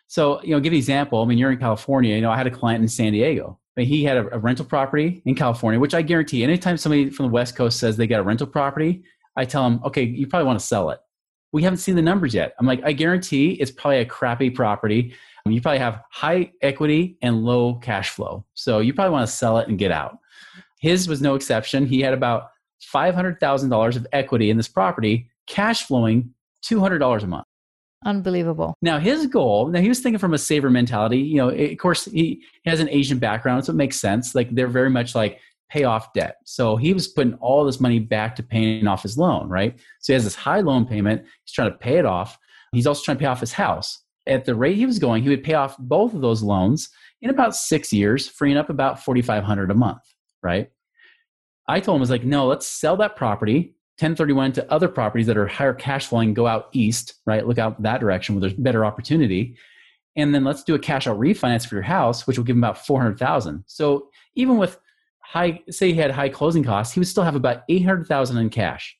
So, 0.07 0.41
you 0.43 0.51
know, 0.51 0.59
give 0.59 0.73
an 0.73 0.77
example. 0.77 1.21
I 1.21 1.25
mean, 1.25 1.37
you're 1.37 1.51
in 1.51 1.57
California. 1.57 2.15
You 2.15 2.21
know, 2.21 2.31
I 2.31 2.37
had 2.37 2.47
a 2.47 2.51
client 2.51 2.81
in 2.81 2.87
San 2.87 3.13
Diego. 3.13 3.59
I 3.75 3.81
mean, 3.81 3.89
he 3.89 4.03
had 4.03 4.17
a, 4.17 4.35
a, 4.35 4.39
rental 4.39 4.65
property 4.65 5.21
in 5.25 5.35
California, 5.35 5.79
which 5.79 5.93
I 5.93 6.01
guarantee 6.01 6.43
anytime 6.43 6.77
somebody 6.77 7.09
from 7.09 7.25
the 7.25 7.31
West 7.31 7.55
Coast 7.55 7.79
says 7.79 7.97
they 7.97 8.07
got 8.07 8.19
a 8.19 8.23
rental 8.23 8.47
property, 8.47 9.03
I 9.35 9.45
tell 9.45 9.63
them, 9.63 9.81
okay, 9.83 10.03
you 10.03 10.27
probably 10.27 10.45
want 10.45 10.59
to 10.59 10.65
sell 10.65 10.91
it. 10.91 10.99
We 11.51 11.63
haven't 11.63 11.79
seen 11.79 11.95
the 11.95 12.01
numbers 12.01 12.33
yet. 12.33 12.53
I'm 12.59 12.65
like, 12.65 12.81
I 12.83 12.93
guarantee 12.93 13.51
it's 13.53 13.71
probably 13.71 13.99
a 13.99 14.05
crappy 14.05 14.49
property. 14.49 15.13
I 15.45 15.49
mean, 15.49 15.55
you 15.55 15.61
probably 15.61 15.79
have 15.79 16.01
high 16.09 16.51
equity 16.61 17.17
and 17.21 17.43
low 17.43 17.75
cash 17.75 18.09
flow. 18.11 18.45
So 18.53 18.79
you 18.79 18.93
probably 18.93 19.11
want 19.11 19.27
to 19.27 19.33
sell 19.33 19.57
it 19.57 19.67
and 19.67 19.77
get 19.77 19.91
out. 19.91 20.19
His 20.79 21.07
was 21.07 21.21
no 21.21 21.35
exception. 21.35 21.85
He 21.85 22.01
had 22.01 22.13
about 22.13 22.49
$500,000 22.93 23.95
of 23.95 24.07
equity 24.11 24.49
in 24.49 24.57
this 24.57 24.67
property, 24.67 25.29
cash 25.47 25.83
flowing 25.83 26.33
$200 26.63 27.23
a 27.23 27.27
month. 27.27 27.47
Unbelievable. 28.05 28.77
Now 28.83 28.99
his 28.99 29.25
goal. 29.25 29.67
Now 29.67 29.81
he 29.81 29.89
was 29.89 29.99
thinking 29.99 30.19
from 30.19 30.35
a 30.35 30.37
saver 30.37 30.69
mentality. 30.69 31.17
You 31.17 31.37
know, 31.37 31.49
of 31.49 31.77
course 31.79 32.05
he 32.05 32.43
has 32.65 32.79
an 32.79 32.89
Asian 32.89 33.17
background, 33.17 33.65
so 33.65 33.73
it 33.73 33.75
makes 33.75 33.99
sense. 33.99 34.35
Like 34.35 34.53
they're 34.53 34.67
very 34.67 34.91
much 34.91 35.15
like 35.15 35.39
pay 35.69 35.83
off 35.83 36.13
debt. 36.13 36.37
So 36.45 36.75
he 36.75 36.93
was 36.93 37.07
putting 37.07 37.33
all 37.35 37.65
this 37.65 37.79
money 37.79 37.97
back 37.97 38.35
to 38.35 38.43
paying 38.43 38.85
off 38.85 39.01
his 39.01 39.17
loan, 39.17 39.49
right? 39.49 39.77
So 39.99 40.13
he 40.13 40.13
has 40.13 40.23
this 40.23 40.35
high 40.35 40.61
loan 40.61 40.85
payment. 40.85 41.23
He's 41.43 41.53
trying 41.53 41.71
to 41.71 41.77
pay 41.77 41.97
it 41.97 42.05
off. 42.05 42.37
He's 42.71 42.85
also 42.85 43.03
trying 43.03 43.17
to 43.17 43.21
pay 43.21 43.27
off 43.27 43.39
his 43.39 43.53
house. 43.53 44.03
At 44.27 44.45
the 44.45 44.55
rate 44.55 44.75
he 44.75 44.85
was 44.85 44.99
going, 44.99 45.23
he 45.23 45.29
would 45.29 45.43
pay 45.43 45.55
off 45.55 45.75
both 45.79 46.13
of 46.13 46.21
those 46.21 46.43
loans 46.43 46.89
in 47.21 47.31
about 47.31 47.55
six 47.55 47.91
years, 47.91 48.27
freeing 48.27 48.57
up 48.57 48.69
about 48.69 49.03
forty 49.03 49.23
five 49.23 49.43
hundred 49.43 49.71
a 49.71 49.75
month, 49.75 50.01
right? 50.43 50.69
I 51.67 51.79
told 51.79 51.95
him 51.95 52.01
I 52.01 52.03
was 52.03 52.11
like, 52.11 52.23
no, 52.23 52.45
let's 52.45 52.67
sell 52.67 52.97
that 52.97 53.15
property 53.15 53.75
1031 53.97 54.51
to 54.53 54.71
other 54.71 54.89
properties 54.89 55.27
that 55.27 55.37
are 55.37 55.47
higher 55.47 55.73
cash 55.73 56.07
flowing 56.07 56.33
go 56.33 56.47
out 56.47 56.67
east, 56.73 57.15
right? 57.25 57.47
Look 57.47 57.57
out 57.57 57.81
that 57.81 58.01
direction 58.01 58.35
where 58.35 58.41
there's 58.41 58.53
better 58.53 58.83
opportunity. 58.83 59.55
And 60.17 60.35
then 60.35 60.43
let's 60.43 60.63
do 60.63 60.75
a 60.75 60.79
cash 60.79 61.07
out 61.07 61.19
refinance 61.19 61.67
for 61.67 61.75
your 61.75 61.83
house, 61.83 62.27
which 62.27 62.37
will 62.37 62.45
give 62.45 62.55
him 62.55 62.63
about 62.63 62.85
400,000. 62.85 63.63
So 63.67 64.09
even 64.35 64.57
with 64.57 64.77
high, 65.21 65.61
say 65.69 65.93
he 65.93 65.99
had 65.99 66.11
high 66.11 66.29
closing 66.29 66.63
costs, 66.63 66.93
he 66.93 66.99
would 66.99 67.07
still 67.07 67.23
have 67.23 67.35
about 67.35 67.63
800,000 67.69 68.37
in 68.37 68.49
cash. 68.49 68.97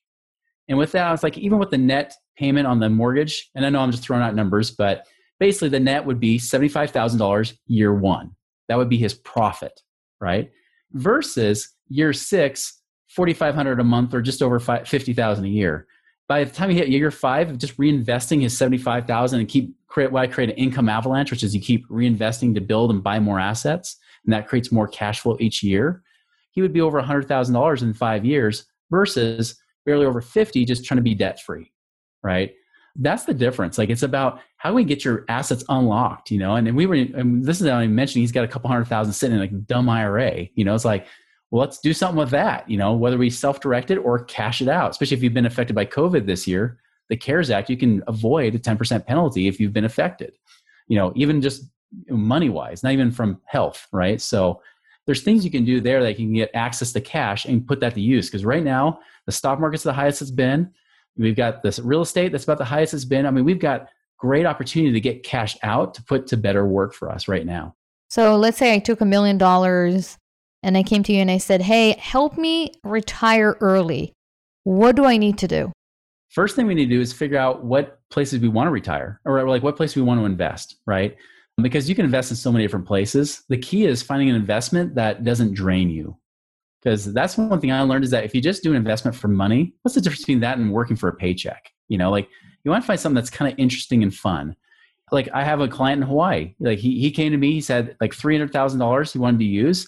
And 0.68 0.78
with 0.78 0.94
that, 0.94 1.08
I 1.08 1.12
was 1.12 1.24
like, 1.24 1.38
even 1.38 1.60
with 1.60 1.72
the 1.72 1.78
net 1.78 2.14
payment 2.38 2.68
on 2.68 2.80
the 2.80 2.90
mortgage, 2.90 3.50
and 3.54 3.66
I 3.66 3.70
know 3.70 3.80
I'm 3.80 3.92
just 3.92 4.04
throwing 4.04 4.24
out 4.24 4.36
numbers, 4.36 4.72
but 4.72 5.06
basically 5.40 5.70
the 5.70 5.80
net 5.80 6.06
would 6.06 6.20
be 6.20 6.40
$75,000 6.40 7.58
year 7.68 7.94
one. 7.94 8.32
That 8.68 8.78
would 8.78 8.90
be 8.90 8.98
his 8.98 9.14
profit, 9.14 9.82
right? 10.20 10.52
Versus 10.94 11.70
year 11.88 12.14
six, 12.14 12.82
4500 13.16 13.80
a 13.80 13.84
month 13.84 14.14
or 14.14 14.22
just 14.22 14.42
over 14.42 14.60
50000 14.60 15.46
a 15.46 15.48
year. 15.48 15.88
By 16.28 16.44
the 16.44 16.52
time 16.52 16.70
he 16.70 16.78
hit 16.78 16.90
year 16.90 17.12
five 17.12 17.58
just 17.58 17.78
reinvesting 17.78 18.42
his 18.42 18.58
75000 18.58 19.40
and 19.40 19.48
keep 19.48 19.76
create 19.88 20.14
i 20.14 20.28
create 20.28 20.50
an 20.50 20.56
income 20.56 20.90
avalanche 20.90 21.32
which 21.32 21.44
is 21.44 21.56
you 21.56 21.62
keep 21.62 21.88
reinvesting 21.88 22.54
to 22.56 22.62
build 22.62 22.90
and 22.92 23.04
buy 23.04 23.20
more 23.20 23.40
assets 23.40 23.98
and 24.26 24.34
that 24.34 24.48
creates 24.48 24.72
more 24.72 24.88
cash 24.88 25.20
flow 25.22 25.38
each 25.40 25.64
year 25.64 26.02
he 26.52 26.62
would 26.62 26.74
be 26.74 26.82
over 26.82 27.02
$100000 27.02 27.82
in 27.82 27.94
five 27.94 28.26
years 28.26 28.66
versus 28.90 29.56
barely 29.86 30.06
over 30.06 30.20
50 30.20 30.66
just 30.66 30.84
trying 30.84 30.98
to 30.98 31.04
be 31.04 31.14
debt 31.16 31.40
free 31.40 31.72
right? 32.26 32.54
That's 32.98 33.26
the 33.26 33.34
difference. 33.34 33.78
Like 33.78 33.90
it's 33.90 34.04
about 34.04 34.42
how 34.58 34.70
do 34.70 34.76
we 34.76 34.84
get 34.84 35.06
your 35.06 35.26
assets 35.30 35.64
unlocked 35.70 36.32
you 36.32 36.40
know? 36.40 36.56
And, 36.56 36.68
and 36.68 36.76
we 36.76 36.88
were 36.88 36.96
and 36.96 37.46
this 37.46 37.62
is 37.62 37.70
how 37.70 37.78
i 37.78 37.88
mentioned 37.88 38.22
he's 38.22 38.32
got 38.32 38.44
a 38.44 38.48
couple 38.48 38.70
hundred 38.70 38.86
thousand 38.86 39.14
sitting 39.14 39.38
in 39.38 39.44
a 39.44 39.48
dumb 39.48 39.88
ira 39.88 40.48
you 40.56 40.66
know? 40.66 40.74
It's 40.74 40.86
like 40.86 41.06
well, 41.56 41.62
let's 41.62 41.80
do 41.80 41.94
something 41.94 42.18
with 42.18 42.32
that, 42.32 42.70
you 42.70 42.76
know, 42.76 42.92
whether 42.92 43.18
we 43.18 43.30
self-direct 43.30 43.90
it 43.90 43.96
or 44.00 44.26
cash 44.26 44.62
it 44.62 44.68
out, 44.68 44.92
especially 44.92 45.16
if 45.16 45.24
you've 45.24 45.34
been 45.34 45.46
affected 45.46 45.74
by 45.74 45.86
COVID 45.86 46.26
this 46.26 46.46
year, 46.46 46.80
the 47.08 47.16
CARES 47.16 47.50
Act, 47.50 47.70
you 47.70 47.78
can 47.78 48.04
avoid 48.08 48.56
a 48.56 48.60
10% 48.60 49.06
penalty 49.06 49.48
if 49.48 49.58
you've 49.58 49.72
been 49.72 49.86
affected, 49.86 50.34
you 50.90 50.98
know, 50.98 51.14
even 51.16 51.42
just 51.42 51.64
money 52.10 52.50
wise, 52.50 52.84
not 52.84 52.92
even 52.92 53.10
from 53.10 53.40
health, 53.46 53.88
right? 53.94 54.20
So 54.20 54.62
there's 55.06 55.24
things 55.24 55.46
you 55.46 55.50
can 55.50 55.64
do 55.64 55.80
there 55.80 56.04
that 56.04 56.20
you 56.20 56.26
can 56.26 56.34
get 56.34 56.52
access 56.54 56.92
to 56.92 57.00
cash 57.00 57.46
and 57.46 57.66
put 57.66 57.80
that 57.80 57.94
to 57.94 58.02
use. 58.02 58.28
Because 58.28 58.44
right 58.44 58.62
now, 58.62 59.00
the 59.26 59.32
stock 59.32 59.58
market's 59.58 59.84
the 59.84 59.94
highest 59.94 60.22
it's 60.22 60.32
been. 60.32 60.70
We've 61.16 61.38
got 61.38 61.64
this 61.64 61.80
real 61.80 62.02
estate 62.02 62.34
that's 62.34 62.44
about 62.44 62.58
the 62.58 62.66
highest 62.66 62.94
it's 62.94 63.06
been. 63.06 63.26
I 63.26 63.32
mean, 63.32 63.46
we've 63.46 63.60
got 63.60 63.88
great 64.18 64.46
opportunity 64.46 64.92
to 64.92 65.00
get 65.00 65.24
cash 65.24 65.56
out 65.64 65.94
to 65.94 66.04
put 66.04 66.28
to 66.28 66.36
better 66.36 66.66
work 66.68 66.94
for 66.94 67.10
us 67.10 67.30
right 67.30 67.46
now. 67.46 67.78
So 68.10 68.36
let's 68.36 68.58
say 68.58 68.74
I 68.74 68.80
took 68.80 69.00
a 69.00 69.06
million 69.06 69.38
dollars 69.38 70.18
and 70.64 70.78
I 70.78 70.84
came 70.84 71.04
to 71.04 71.14
you 71.14 71.22
and 71.22 71.32
I 71.32 71.38
said, 71.38 71.62
Hey, 71.62 71.94
help 72.00 72.38
me 72.38 72.72
retire 72.84 73.58
early. 73.62 74.14
What 74.64 74.96
do 74.96 75.06
I 75.06 75.18
need 75.18 75.38
to 75.40 75.48
do? 75.48 75.72
First 76.30 76.56
thing 76.56 76.68
we 76.68 76.76
need 76.76 76.90
to 76.90 76.96
do 76.96 77.02
is 77.02 77.14
figure 77.14 77.38
out 77.38 77.64
what 77.64 78.00
places 78.10 78.40
we 78.40 78.48
want 78.48 78.68
to 78.68 78.72
retire 78.72 79.22
or 79.26 79.48
like 79.48 79.64
what 79.64 79.78
place 79.78 79.96
we 79.96 80.02
want 80.02 80.20
to 80.20 80.26
invest, 80.26 80.78
right? 80.86 81.16
Because 81.62 81.88
you 81.88 81.96
can 81.96 82.04
invest 82.04 82.32
in 82.32 82.36
so 82.36 82.52
many 82.52 82.66
different 82.66 82.86
places. 82.86 83.44
The 83.48 83.58
key 83.58 83.86
is 83.86 84.02
finding 84.02 84.30
an 84.30 84.36
investment 84.36 84.96
that 84.96 85.24
doesn't 85.24 85.54
drain 85.54 85.90
you. 85.90 86.18
Because 86.82 87.14
that's 87.14 87.38
one 87.38 87.60
thing 87.62 87.72
I 87.72 87.82
learned 87.82 88.04
is 88.04 88.12
that 88.12 88.26
if 88.26 88.36
you 88.36 88.42
just 88.42 88.64
do 88.64 88.72
an 88.72 88.76
investment 88.78 89.16
for 89.16 89.28
money, 89.28 89.74
what's 89.82 89.96
the 89.96 90.02
difference 90.02 90.22
between 90.22 90.42
that 90.42 90.58
and 90.58 90.72
working 90.72 90.96
for 90.96 91.10
a 91.10 91.16
paycheck? 91.16 91.72
You 91.88 91.98
know, 91.98 92.12
like 92.12 92.28
you 92.64 92.72
want 92.72 92.84
to 92.84 92.88
find 92.88 93.00
something 93.00 93.16
that's 93.16 93.30
kind 93.30 93.52
of 93.52 93.58
interesting 93.58 94.04
and 94.04 94.14
fun. 94.14 94.56
Like 95.12 95.30
I 95.34 95.44
have 95.44 95.62
a 95.62 95.68
client 95.68 96.02
in 96.02 96.08
Hawaii. 96.08 96.54
Like 96.60 96.80
he, 96.80 97.00
he 97.00 97.12
came 97.12 97.32
to 97.32 97.38
me, 97.38 97.54
he 97.54 97.62
said 97.62 97.96
like 98.02 98.12
$300,000 98.12 99.12
he 99.12 99.20
wanted 99.20 99.40
to 99.40 99.46
use 99.46 99.88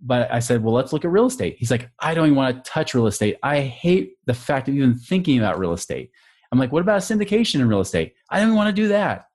but 0.00 0.30
I 0.30 0.40
said, 0.40 0.62
well, 0.62 0.74
let's 0.74 0.92
look 0.92 1.04
at 1.04 1.10
real 1.10 1.26
estate. 1.26 1.56
He's 1.58 1.70
like, 1.70 1.90
I 1.98 2.14
don't 2.14 2.26
even 2.26 2.36
want 2.36 2.64
to 2.64 2.70
touch 2.70 2.94
real 2.94 3.06
estate. 3.06 3.36
I 3.42 3.60
hate 3.60 4.14
the 4.26 4.34
fact 4.34 4.68
of 4.68 4.74
even 4.74 4.94
thinking 4.94 5.38
about 5.38 5.58
real 5.58 5.72
estate. 5.72 6.10
I'm 6.52 6.58
like, 6.58 6.72
what 6.72 6.82
about 6.82 7.00
syndication 7.00 7.56
in 7.56 7.68
real 7.68 7.80
estate? 7.80 8.14
I 8.30 8.38
don't 8.38 8.48
even 8.48 8.56
want 8.56 8.74
to 8.74 8.82
do 8.82 8.88
that. 8.88 9.26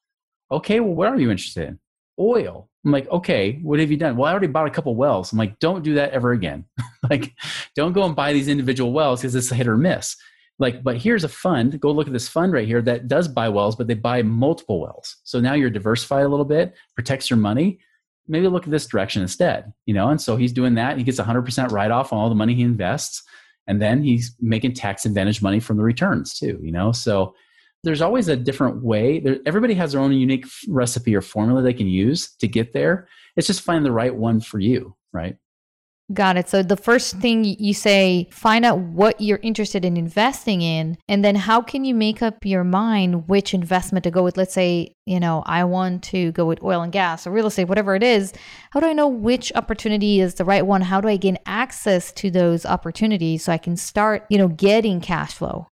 Okay, 0.52 0.80
well, 0.80 0.94
what 0.94 1.08
are 1.08 1.20
you 1.20 1.32
interested 1.32 1.68
in? 1.68 1.80
Oil. 2.20 2.70
I'm 2.86 2.92
like, 2.92 3.10
okay, 3.10 3.60
what 3.62 3.80
have 3.80 3.92
you 3.92 3.98
done? 3.98 4.16
Well, 4.16 4.28
I 4.28 4.32
already 4.32 4.48
bought 4.48 4.68
a 4.68 4.72
couple 4.72 4.96
wells. 4.96 5.32
I'm 5.32 5.38
like, 5.38 5.60
don't 5.60 5.84
do 5.84 5.96
that 5.96 6.12
ever 6.12 6.32
again. 6.32 6.66
like, 7.10 7.34
don't 7.76 7.94
go 7.94 8.04
and 8.04 8.16
buy 8.16 8.32
these 8.34 8.48
individual 8.48 8.94
wells 8.94 9.22
because 9.22 9.36
it's 9.36 9.52
a 9.52 9.56
hit 9.56 9.68
or 9.68 9.78
miss. 9.78 10.16
Like, 10.60 10.84
but 10.84 10.98
here's 10.98 11.24
a 11.24 11.30
fund. 11.30 11.80
Go 11.80 11.92
look 11.92 12.08
at 12.08 12.14
this 12.14 12.28
fund 12.28 12.52
right 12.52 12.68
here 12.68 12.82
that 12.82 13.08
does 13.08 13.28
buy 13.28 13.50
wells, 13.50 13.76
but 13.76 13.88
they 13.88 13.94
buy 13.94 14.22
multiple 14.22 14.82
wells. 14.82 15.18
So 15.24 15.40
now 15.40 15.54
you're 15.54 15.70
diversified 15.70 16.26
a 16.26 16.30
little 16.30 16.46
bit, 16.46 16.76
protects 16.96 17.30
your 17.30 17.38
money, 17.38 17.80
maybe 18.30 18.48
look 18.48 18.64
at 18.64 18.72
this 18.72 18.86
direction 18.86 19.22
instead, 19.22 19.74
you 19.86 19.94
know? 19.94 20.10
And 20.10 20.22
so 20.22 20.38
he's 20.38 20.54
doing 20.54 20.76
that. 20.76 20.98
He 20.98 21.04
gets 21.04 21.20
100% 21.20 21.72
write 21.72 21.92
off 21.92 22.14
on 22.14 22.20
all 22.20 22.30
the 22.30 22.36
money 22.36 22.56
he 22.56 22.62
invests. 22.62 23.24
And 23.68 23.82
then 23.82 24.04
he's 24.04 24.36
making 24.40 24.74
tax 24.74 25.06
advantage 25.06 25.42
money 25.42 25.60
from 25.60 25.78
the 25.78 25.84
returns 25.84 26.38
too, 26.38 26.60
you 26.62 26.72
know? 26.72 26.92
So 26.92 27.36
there's 27.84 28.02
always 28.02 28.28
a 28.28 28.36
different 28.36 28.84
way. 28.84 29.20
There, 29.20 29.38
everybody 29.46 29.74
has 29.76 29.92
their 29.92 30.02
own 30.02 30.12
unique 30.12 30.46
recipe 30.68 31.16
or 31.16 31.22
formula 31.22 31.62
they 31.62 31.74
can 31.74 31.88
use 31.88 32.36
to 32.38 32.48
get 32.48 32.74
there. 32.74 33.08
It's 33.36 33.48
just 33.48 33.62
finding 33.62 33.84
the 33.84 33.92
right 33.92 34.16
one 34.16 34.42
for 34.42 34.60
you, 34.60 34.96
right? 35.14 35.38
Got 36.12 36.38
it. 36.38 36.50
So 36.50 36.64
the 36.64 36.76
first 36.76 37.18
thing 37.18 37.44
you 37.44 37.74
say, 37.76 38.28
find 38.32 38.66
out 38.66 38.80
what 38.80 39.22
you're 39.22 39.40
interested 39.44 39.86
in 39.86 39.96
investing 39.96 40.64
in, 40.64 40.98
and 41.08 41.24
then 41.24 41.36
how 41.36 41.62
can 41.62 41.86
you 41.86 41.94
make 41.94 42.24
up 42.24 42.44
your 42.44 42.64
mind 42.64 43.28
which 43.28 43.54
investment 43.54 44.06
to 44.06 44.12
go 44.12 44.24
with? 44.24 44.36
Let's 44.36 44.54
say, 44.54 44.96
you 45.06 45.20
know, 45.20 45.44
I 45.46 45.64
want 45.66 46.02
to 46.06 46.32
go 46.32 46.46
with 46.46 46.64
oil 46.64 46.82
and 46.82 46.92
gas 46.92 47.28
or 47.28 47.32
real 47.32 47.46
estate, 47.46 47.66
whatever 47.66 47.96
it 47.96 48.02
is. 48.02 48.34
How 48.72 48.80
do 48.80 48.88
I 48.88 48.94
know 48.94 49.08
which 49.08 49.52
opportunity 49.54 50.20
is 50.20 50.34
the 50.34 50.46
right 50.46 50.66
one? 50.66 50.82
How 50.82 51.00
do 51.00 51.08
I 51.08 51.16
gain 51.16 51.38
access 51.46 52.12
to 52.14 52.32
those 52.32 52.66
opportunities 52.66 53.44
so 53.44 53.54
I 53.54 53.60
can 53.60 53.78
start, 53.78 54.26
you 54.32 54.40
know, 54.40 54.48
getting 54.48 55.02
cash 55.02 55.36
flow? 55.36 55.68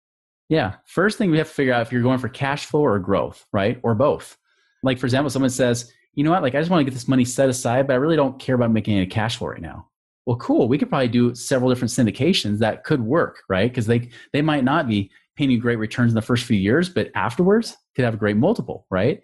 Yeah. 0.48 0.76
First 0.86 1.18
thing 1.18 1.30
we 1.30 1.38
have 1.38 1.48
to 1.48 1.54
figure 1.54 1.74
out 1.74 1.82
if 1.82 1.92
you're 1.92 2.02
going 2.02 2.18
for 2.18 2.30
cash 2.30 2.64
flow 2.64 2.80
or 2.80 2.98
growth, 2.98 3.44
right? 3.52 3.78
Or 3.82 3.94
both. 3.94 4.38
Like, 4.82 4.98
for 4.98 5.04
example, 5.04 5.28
someone 5.28 5.50
says, 5.50 5.92
you 6.14 6.24
know 6.24 6.30
what, 6.30 6.42
like 6.42 6.54
I 6.54 6.60
just 6.60 6.70
want 6.70 6.80
to 6.80 6.84
get 6.84 6.94
this 6.94 7.08
money 7.08 7.26
set 7.26 7.50
aside, 7.50 7.86
but 7.86 7.92
I 7.92 7.96
really 7.96 8.16
don't 8.16 8.38
care 8.38 8.54
about 8.54 8.70
making 8.70 8.96
any 8.96 9.06
cash 9.06 9.36
flow 9.36 9.48
right 9.48 9.60
now 9.60 9.88
well 10.26 10.37
cool 10.37 10.68
we 10.68 10.78
could 10.78 10.88
probably 10.88 11.08
do 11.08 11.35
several 11.35 11.70
different 11.70 11.90
syndications 11.90 12.58
that 12.58 12.85
could 12.85 13.02
work 13.02 13.42
right? 13.48 13.70
Because 13.70 13.87
they 13.87 14.11
they 14.32 14.42
might 14.42 14.64
not 14.64 14.88
be 14.88 15.11
paying 15.37 15.50
you 15.50 15.58
great 15.58 15.78
returns 15.78 16.11
in 16.11 16.14
the 16.14 16.22
first 16.22 16.44
few 16.44 16.58
years 16.58 16.88
but 16.88 17.11
afterwards 17.14 17.76
could 17.94 18.04
have 18.04 18.14
a 18.14 18.18
great 18.18 18.37
multiple 18.37 18.87
right? 18.90 19.20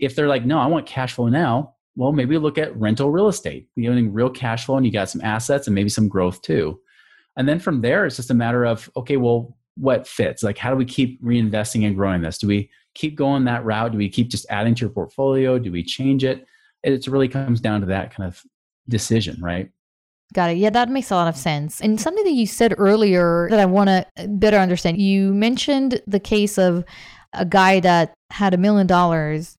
If 0.00 0.16
they're 0.16 0.28
like 0.28 0.44
no 0.44 0.58
i 0.58 0.66
want 0.66 0.86
cash 0.86 1.14
flow 1.14 1.28
now 1.28 1.74
well 1.96 2.12
maybe 2.12 2.36
look 2.38 2.58
at 2.58 2.76
rental 2.76 3.10
real 3.10 3.28
estate. 3.28 3.68
You're 3.76 3.92
getting 3.92 4.12
real 4.12 4.30
cash 4.30 4.66
flow 4.66 4.76
and 4.76 4.86
you 4.86 4.92
got 4.92 5.10
some 5.10 5.20
assets 5.22 5.66
and 5.66 5.74
maybe 5.74 5.88
some 5.88 6.08
growth 6.08 6.42
too. 6.42 6.80
And 7.36 7.48
then 7.48 7.58
from 7.58 7.80
there 7.80 8.06
it's 8.06 8.16
just 8.16 8.30
a 8.30 8.34
matter 8.34 8.64
of 8.64 8.90
okay 8.96 9.16
well 9.16 9.56
what 9.76 10.06
fits? 10.06 10.42
Like 10.42 10.58
how 10.58 10.70
do 10.70 10.76
we 10.76 10.84
keep 10.84 11.22
reinvesting 11.22 11.86
and 11.86 11.96
growing 11.96 12.22
this? 12.22 12.38
Do 12.38 12.46
we 12.46 12.70
keep 12.94 13.16
going 13.16 13.44
that 13.44 13.64
route? 13.64 13.92
Do 13.92 13.98
we 13.98 14.08
keep 14.08 14.28
just 14.28 14.46
adding 14.50 14.74
to 14.76 14.80
your 14.82 14.90
portfolio? 14.90 15.58
Do 15.58 15.72
we 15.72 15.82
change 15.82 16.24
it? 16.24 16.46
It 16.82 17.06
really 17.06 17.28
comes 17.28 17.60
down 17.60 17.80
to 17.80 17.86
that 17.86 18.14
kind 18.14 18.28
of 18.28 18.40
decision 18.88 19.40
right 19.40 19.70
Got 20.34 20.50
it. 20.50 20.56
Yeah, 20.56 20.70
that 20.70 20.90
makes 20.90 21.12
a 21.12 21.14
lot 21.14 21.28
of 21.28 21.36
sense. 21.36 21.80
And 21.80 22.00
something 22.00 22.24
that 22.24 22.32
you 22.32 22.46
said 22.46 22.74
earlier 22.76 23.46
that 23.50 23.60
I 23.60 23.66
want 23.66 23.88
to 23.88 24.28
better 24.28 24.58
understand 24.58 25.00
you 25.00 25.32
mentioned 25.32 26.02
the 26.08 26.18
case 26.20 26.58
of 26.58 26.84
a 27.32 27.44
guy 27.44 27.78
that 27.80 28.14
had 28.30 28.52
a 28.52 28.58
million 28.58 28.88
dollars. 28.88 29.56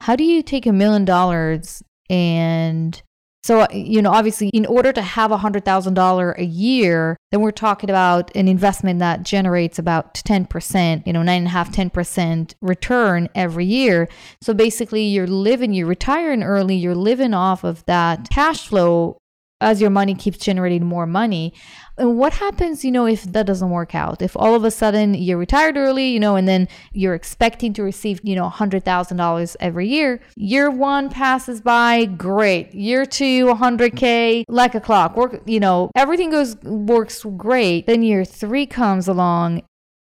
How 0.00 0.14
do 0.14 0.22
you 0.22 0.42
take 0.42 0.64
a 0.64 0.72
million 0.72 1.04
dollars 1.04 1.82
and 2.08 3.02
so, 3.44 3.66
you 3.72 4.00
know, 4.02 4.12
obviously, 4.12 4.50
in 4.50 4.66
order 4.66 4.92
to 4.92 5.02
have 5.02 5.32
a 5.32 5.38
$100,000 5.38 6.38
a 6.38 6.44
year, 6.44 7.16
then 7.32 7.40
we're 7.40 7.50
talking 7.50 7.90
about 7.90 8.30
an 8.36 8.46
investment 8.46 9.00
that 9.00 9.24
generates 9.24 9.80
about 9.80 10.14
10%, 10.14 11.04
you 11.04 11.12
know, 11.12 11.24
nine 11.24 11.38
and 11.38 11.46
a 11.48 11.50
half, 11.50 11.72
10% 11.72 12.54
return 12.60 13.28
every 13.34 13.64
year. 13.64 14.08
So 14.40 14.54
basically, 14.54 15.02
you're 15.02 15.26
living, 15.26 15.72
you're 15.72 15.88
retiring 15.88 16.44
early, 16.44 16.76
you're 16.76 16.94
living 16.94 17.34
off 17.34 17.64
of 17.64 17.84
that 17.86 18.30
cash 18.30 18.68
flow 18.68 19.18
as 19.62 19.80
your 19.80 19.90
money 19.90 20.14
keeps 20.14 20.38
generating 20.38 20.84
more 20.84 21.06
money. 21.06 21.54
And 21.98 22.18
what 22.18 22.34
happens, 22.34 22.84
you 22.84 22.90
know, 22.90 23.06
if 23.06 23.22
that 23.24 23.46
doesn't 23.46 23.70
work 23.70 23.94
out? 23.94 24.22
If 24.22 24.36
all 24.36 24.54
of 24.54 24.64
a 24.64 24.70
sudden 24.70 25.14
you're 25.14 25.38
retired 25.38 25.76
early, 25.76 26.08
you 26.08 26.18
know, 26.18 26.36
and 26.36 26.48
then 26.48 26.68
you're 26.92 27.14
expecting 27.14 27.72
to 27.74 27.82
receive, 27.82 28.20
you 28.24 28.34
know, 28.34 28.48
$100,000 28.48 29.56
every 29.60 29.88
year, 29.88 30.20
year 30.36 30.70
one 30.70 31.10
passes 31.10 31.60
by, 31.60 32.06
great. 32.06 32.74
Year 32.74 33.04
two, 33.04 33.46
100K, 33.46 34.44
like 34.48 34.74
a 34.74 34.80
clock, 34.80 35.16
work, 35.16 35.42
you 35.46 35.60
know, 35.60 35.90
everything 35.94 36.30
goes, 36.30 36.56
works 36.62 37.24
great. 37.36 37.86
Then 37.86 38.02
year 38.02 38.24
three 38.24 38.66
comes 38.66 39.06
along 39.06 39.62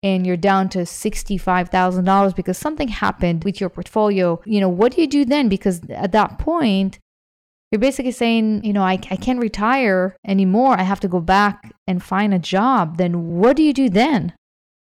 and 0.03 0.27
you're 0.27 0.37
down 0.37 0.67
to 0.69 0.79
$65,000 0.79 2.35
because 2.35 2.57
something 2.57 2.89
happened 2.89 3.45
with 3.45 3.61
your 3.61 3.69
portfolio, 3.69 4.41
you 4.45 4.59
know, 4.59 4.69
what 4.69 4.93
do 4.93 5.01
you 5.01 5.07
do 5.07 5.23
then? 5.23 5.47
Because 5.47 5.81
at 5.89 6.11
that 6.11 6.37
point, 6.37 6.99
you're 7.73 7.79
basically 7.79 8.12
saying, 8.12 8.63
you 8.63 8.71
know, 8.71 8.83
I, 8.83 8.99
I 9.09 9.15
can't 9.15 9.39
retire 9.39 10.15
anymore. 10.27 10.79
I 10.79 10.83
have 10.83 10.99
to 10.99 11.07
go 11.07 11.19
back 11.19 11.73
and 11.88 12.03
find 12.03 12.31
a 12.31 12.38
job. 12.38 12.97
Then 12.97 13.38
what 13.38 13.57
do 13.57 13.63
you 13.63 13.73
do 13.73 13.89
then? 13.89 14.31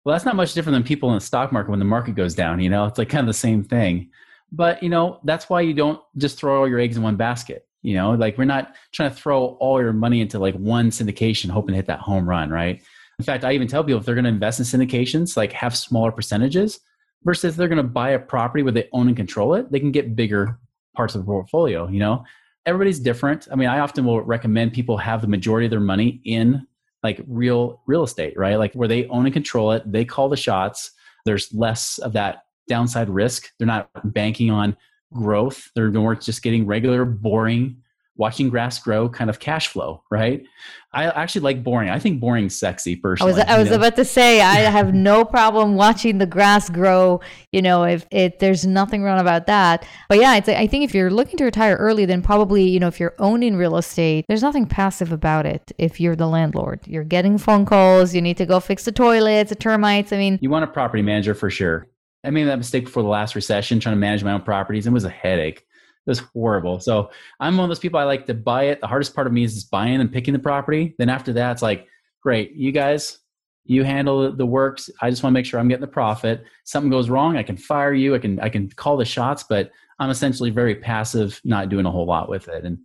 Well, 0.04 0.14
that's 0.14 0.24
not 0.24 0.36
much 0.36 0.54
different 0.54 0.74
than 0.76 0.84
people 0.84 1.08
in 1.08 1.16
the 1.16 1.20
stock 1.20 1.50
market 1.50 1.70
when 1.70 1.80
the 1.80 1.84
market 1.84 2.14
goes 2.14 2.36
down. 2.36 2.60
You 2.60 2.70
know, 2.70 2.86
it's 2.86 2.96
like 2.96 3.08
kind 3.08 3.22
of 3.22 3.26
the 3.26 3.34
same 3.34 3.64
thing. 3.64 4.10
But, 4.52 4.80
you 4.80 4.90
know, 4.90 5.18
that's 5.24 5.50
why 5.50 5.62
you 5.62 5.74
don't 5.74 6.00
just 6.18 6.38
throw 6.38 6.60
all 6.60 6.68
your 6.68 6.78
eggs 6.78 6.96
in 6.96 7.02
one 7.02 7.16
basket. 7.16 7.66
You 7.82 7.94
know, 7.94 8.12
like 8.12 8.38
we're 8.38 8.44
not 8.44 8.76
trying 8.92 9.10
to 9.10 9.16
throw 9.16 9.56
all 9.58 9.80
your 9.80 9.92
money 9.92 10.20
into 10.20 10.38
like 10.38 10.54
one 10.54 10.90
syndication 10.90 11.50
hoping 11.50 11.72
to 11.72 11.76
hit 11.76 11.86
that 11.86 11.98
home 11.98 12.28
run, 12.28 12.48
right? 12.48 12.80
In 13.18 13.24
fact, 13.24 13.42
I 13.42 13.54
even 13.54 13.66
tell 13.66 13.82
people 13.82 13.98
if 13.98 14.06
they're 14.06 14.14
going 14.14 14.24
to 14.24 14.30
invest 14.30 14.60
in 14.60 14.66
syndications, 14.66 15.36
like 15.36 15.50
have 15.50 15.76
smaller 15.76 16.12
percentages 16.12 16.78
versus 17.24 17.56
they're 17.56 17.66
going 17.66 17.78
to 17.78 17.82
buy 17.82 18.10
a 18.10 18.20
property 18.20 18.62
where 18.62 18.72
they 18.72 18.88
own 18.92 19.08
and 19.08 19.16
control 19.16 19.54
it, 19.54 19.72
they 19.72 19.80
can 19.80 19.90
get 19.90 20.14
bigger 20.14 20.60
parts 20.94 21.16
of 21.16 21.22
the 21.22 21.26
portfolio, 21.26 21.88
you 21.88 21.98
know? 21.98 22.24
Everybody's 22.66 23.00
different. 23.00 23.48
I 23.50 23.56
mean, 23.56 23.68
I 23.68 23.80
often 23.80 24.04
will 24.04 24.22
recommend 24.22 24.72
people 24.72 24.96
have 24.98 25.20
the 25.20 25.28
majority 25.28 25.66
of 25.66 25.70
their 25.70 25.80
money 25.80 26.20
in 26.24 26.66
like 27.02 27.20
real 27.26 27.80
real 27.86 28.02
estate, 28.02 28.34
right? 28.36 28.56
Like 28.56 28.74
where 28.74 28.88
they 28.88 29.06
own 29.08 29.24
and 29.24 29.32
control 29.32 29.72
it, 29.72 29.90
they 29.90 30.04
call 30.04 30.28
the 30.28 30.36
shots. 30.36 30.90
There's 31.24 31.52
less 31.52 31.98
of 31.98 32.12
that 32.14 32.44
downside 32.68 33.08
risk. 33.08 33.50
They're 33.58 33.66
not 33.66 33.88
banking 34.12 34.50
on 34.50 34.76
growth. 35.12 35.70
They're 35.74 35.90
more 35.90 36.14
just 36.14 36.42
getting 36.42 36.66
regular, 36.66 37.04
boring 37.04 37.82
watching 38.18 38.50
grass 38.50 38.78
grow 38.80 39.08
kind 39.08 39.30
of 39.30 39.38
cash 39.38 39.68
flow, 39.68 40.02
right? 40.10 40.44
I 40.92 41.04
actually 41.04 41.42
like 41.42 41.62
boring. 41.62 41.88
I 41.88 41.98
think 41.98 42.20
boring's 42.20 42.56
sexy 42.56 42.96
personally. 42.96 43.32
I 43.32 43.36
was 43.36 43.44
I 43.44 43.58
was 43.58 43.70
know? 43.70 43.76
about 43.76 43.96
to 43.96 44.04
say 44.04 44.40
I 44.40 44.56
have 44.70 44.92
no 44.92 45.24
problem 45.24 45.76
watching 45.76 46.18
the 46.18 46.26
grass 46.26 46.68
grow, 46.68 47.20
you 47.52 47.62
know, 47.62 47.84
if 47.84 48.06
it 48.10 48.40
there's 48.40 48.66
nothing 48.66 49.02
wrong 49.02 49.20
about 49.20 49.46
that. 49.46 49.86
But 50.08 50.18
yeah, 50.18 50.32
I 50.32 50.40
think 50.40 50.84
if 50.84 50.94
you're 50.94 51.10
looking 51.10 51.36
to 51.38 51.44
retire 51.44 51.76
early 51.76 52.04
then 52.04 52.22
probably, 52.22 52.64
you 52.64 52.80
know, 52.80 52.88
if 52.88 52.98
you're 52.98 53.14
owning 53.18 53.56
real 53.56 53.76
estate, 53.76 54.24
there's 54.28 54.42
nothing 54.42 54.66
passive 54.66 55.12
about 55.12 55.46
it 55.46 55.72
if 55.78 56.00
you're 56.00 56.16
the 56.16 56.26
landlord. 56.26 56.80
You're 56.86 57.04
getting 57.04 57.38
phone 57.38 57.64
calls, 57.64 58.14
you 58.14 58.20
need 58.20 58.36
to 58.38 58.46
go 58.46 58.58
fix 58.58 58.84
the 58.84 58.92
toilets, 58.92 59.50
the 59.50 59.56
termites. 59.56 60.12
I 60.12 60.16
mean, 60.16 60.38
you 60.42 60.50
want 60.50 60.64
a 60.64 60.68
property 60.68 61.02
manager 61.02 61.34
for 61.34 61.50
sure. 61.50 61.86
I 62.24 62.30
made 62.30 62.44
that 62.44 62.58
mistake 62.58 62.86
before 62.86 63.04
the 63.04 63.08
last 63.08 63.36
recession 63.36 63.78
trying 63.78 63.94
to 63.94 64.00
manage 64.00 64.24
my 64.24 64.32
own 64.32 64.42
properties. 64.42 64.86
It 64.86 64.90
was 64.90 65.04
a 65.04 65.10
headache 65.10 65.64
was 66.08 66.18
horrible. 66.18 66.80
So 66.80 67.10
I'm 67.38 67.56
one 67.56 67.64
of 67.64 67.70
those 67.70 67.78
people 67.78 68.00
I 68.00 68.04
like 68.04 68.26
to 68.26 68.34
buy 68.34 68.64
it. 68.64 68.80
The 68.80 68.86
hardest 68.86 69.14
part 69.14 69.26
of 69.26 69.32
me 69.32 69.44
is 69.44 69.54
just 69.54 69.70
buying 69.70 70.00
and 70.00 70.12
picking 70.12 70.32
the 70.32 70.40
property. 70.40 70.94
Then 70.98 71.08
after 71.08 71.32
that, 71.34 71.52
it's 71.52 71.62
like, 71.62 71.86
great, 72.22 72.52
you 72.52 72.72
guys, 72.72 73.18
you 73.64 73.84
handle 73.84 74.34
the 74.34 74.46
works. 74.46 74.90
I 75.02 75.10
just 75.10 75.22
want 75.22 75.32
to 75.32 75.34
make 75.34 75.46
sure 75.46 75.60
I'm 75.60 75.68
getting 75.68 75.82
the 75.82 75.86
profit. 75.86 76.42
Something 76.64 76.90
goes 76.90 77.10
wrong, 77.10 77.36
I 77.36 77.42
can 77.42 77.56
fire 77.56 77.92
you. 77.92 78.14
I 78.14 78.18
can 78.18 78.40
I 78.40 78.48
can 78.48 78.68
call 78.70 78.96
the 78.96 79.04
shots, 79.04 79.44
but 79.48 79.70
I'm 79.98 80.10
essentially 80.10 80.50
very 80.50 80.74
passive, 80.74 81.40
not 81.44 81.68
doing 81.68 81.86
a 81.86 81.90
whole 81.90 82.06
lot 82.06 82.28
with 82.28 82.48
it. 82.48 82.64
And 82.64 82.78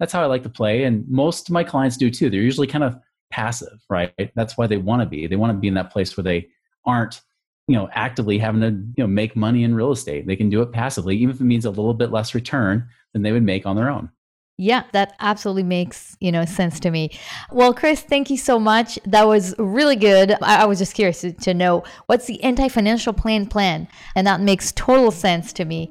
that's 0.00 0.12
how 0.12 0.22
I 0.22 0.26
like 0.26 0.42
to 0.42 0.48
play. 0.48 0.84
And 0.84 1.08
most 1.08 1.48
of 1.48 1.52
my 1.52 1.62
clients 1.62 1.96
do 1.96 2.10
too. 2.10 2.28
They're 2.28 2.40
usually 2.40 2.66
kind 2.66 2.84
of 2.84 2.98
passive, 3.30 3.80
right? 3.88 4.12
That's 4.34 4.58
why 4.58 4.66
they 4.66 4.76
want 4.76 5.02
to 5.02 5.06
be. 5.06 5.26
They 5.26 5.36
want 5.36 5.52
to 5.52 5.58
be 5.58 5.68
in 5.68 5.74
that 5.74 5.92
place 5.92 6.16
where 6.16 6.24
they 6.24 6.48
aren't 6.84 7.20
you 7.68 7.74
know 7.74 7.88
actively 7.92 8.38
having 8.38 8.60
to 8.60 8.68
you 8.96 9.04
know 9.04 9.06
make 9.06 9.36
money 9.36 9.64
in 9.64 9.74
real 9.74 9.92
estate 9.92 10.26
they 10.26 10.36
can 10.36 10.50
do 10.50 10.62
it 10.62 10.72
passively 10.72 11.16
even 11.16 11.34
if 11.34 11.40
it 11.40 11.44
means 11.44 11.64
a 11.64 11.70
little 11.70 11.94
bit 11.94 12.10
less 12.10 12.34
return 12.34 12.86
than 13.12 13.22
they 13.22 13.32
would 13.32 13.42
make 13.42 13.66
on 13.66 13.76
their 13.76 13.90
own 13.90 14.10
yeah, 14.56 14.84
that 14.92 15.16
absolutely 15.18 15.64
makes, 15.64 16.16
you 16.20 16.30
know, 16.30 16.44
sense 16.44 16.78
to 16.80 16.90
me. 16.92 17.10
Well, 17.50 17.74
Chris, 17.74 18.02
thank 18.02 18.30
you 18.30 18.36
so 18.36 18.60
much. 18.60 19.00
That 19.04 19.26
was 19.26 19.52
really 19.58 19.96
good. 19.96 20.32
I, 20.40 20.62
I 20.62 20.64
was 20.66 20.78
just 20.78 20.94
curious 20.94 21.22
to, 21.22 21.32
to 21.32 21.54
know 21.54 21.82
what's 22.06 22.26
the 22.26 22.40
anti-financial 22.44 23.14
plan 23.14 23.46
plan, 23.46 23.88
and 24.14 24.26
that 24.28 24.40
makes 24.40 24.70
total 24.70 25.10
sense 25.10 25.52
to 25.54 25.64
me. 25.64 25.90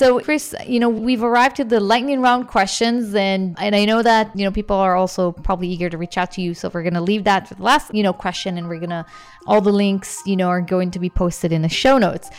So, 0.00 0.18
Chris, 0.18 0.54
you 0.66 0.80
know, 0.80 0.88
we've 0.88 1.22
arrived 1.22 1.60
at 1.60 1.68
the 1.68 1.78
lightning 1.78 2.22
round 2.22 2.48
questions, 2.48 3.14
and 3.14 3.54
and 3.60 3.76
I 3.76 3.84
know 3.84 4.00
that 4.00 4.34
you 4.34 4.46
know 4.46 4.50
people 4.50 4.76
are 4.76 4.96
also 4.96 5.32
probably 5.32 5.68
eager 5.68 5.90
to 5.90 5.98
reach 5.98 6.16
out 6.16 6.30
to 6.32 6.40
you. 6.40 6.54
So 6.54 6.70
we're 6.72 6.84
gonna 6.84 7.02
leave 7.02 7.24
that 7.24 7.46
for 7.46 7.54
the 7.54 7.62
last 7.62 7.94
you 7.94 8.02
know 8.02 8.14
question, 8.14 8.56
and 8.56 8.66
we're 8.66 8.80
gonna 8.80 9.04
all 9.46 9.60
the 9.60 9.70
links 9.70 10.22
you 10.24 10.36
know 10.36 10.48
are 10.48 10.62
going 10.62 10.90
to 10.92 10.98
be 10.98 11.10
posted 11.10 11.52
in 11.52 11.60
the 11.60 11.68
show 11.68 11.98
notes. 11.98 12.30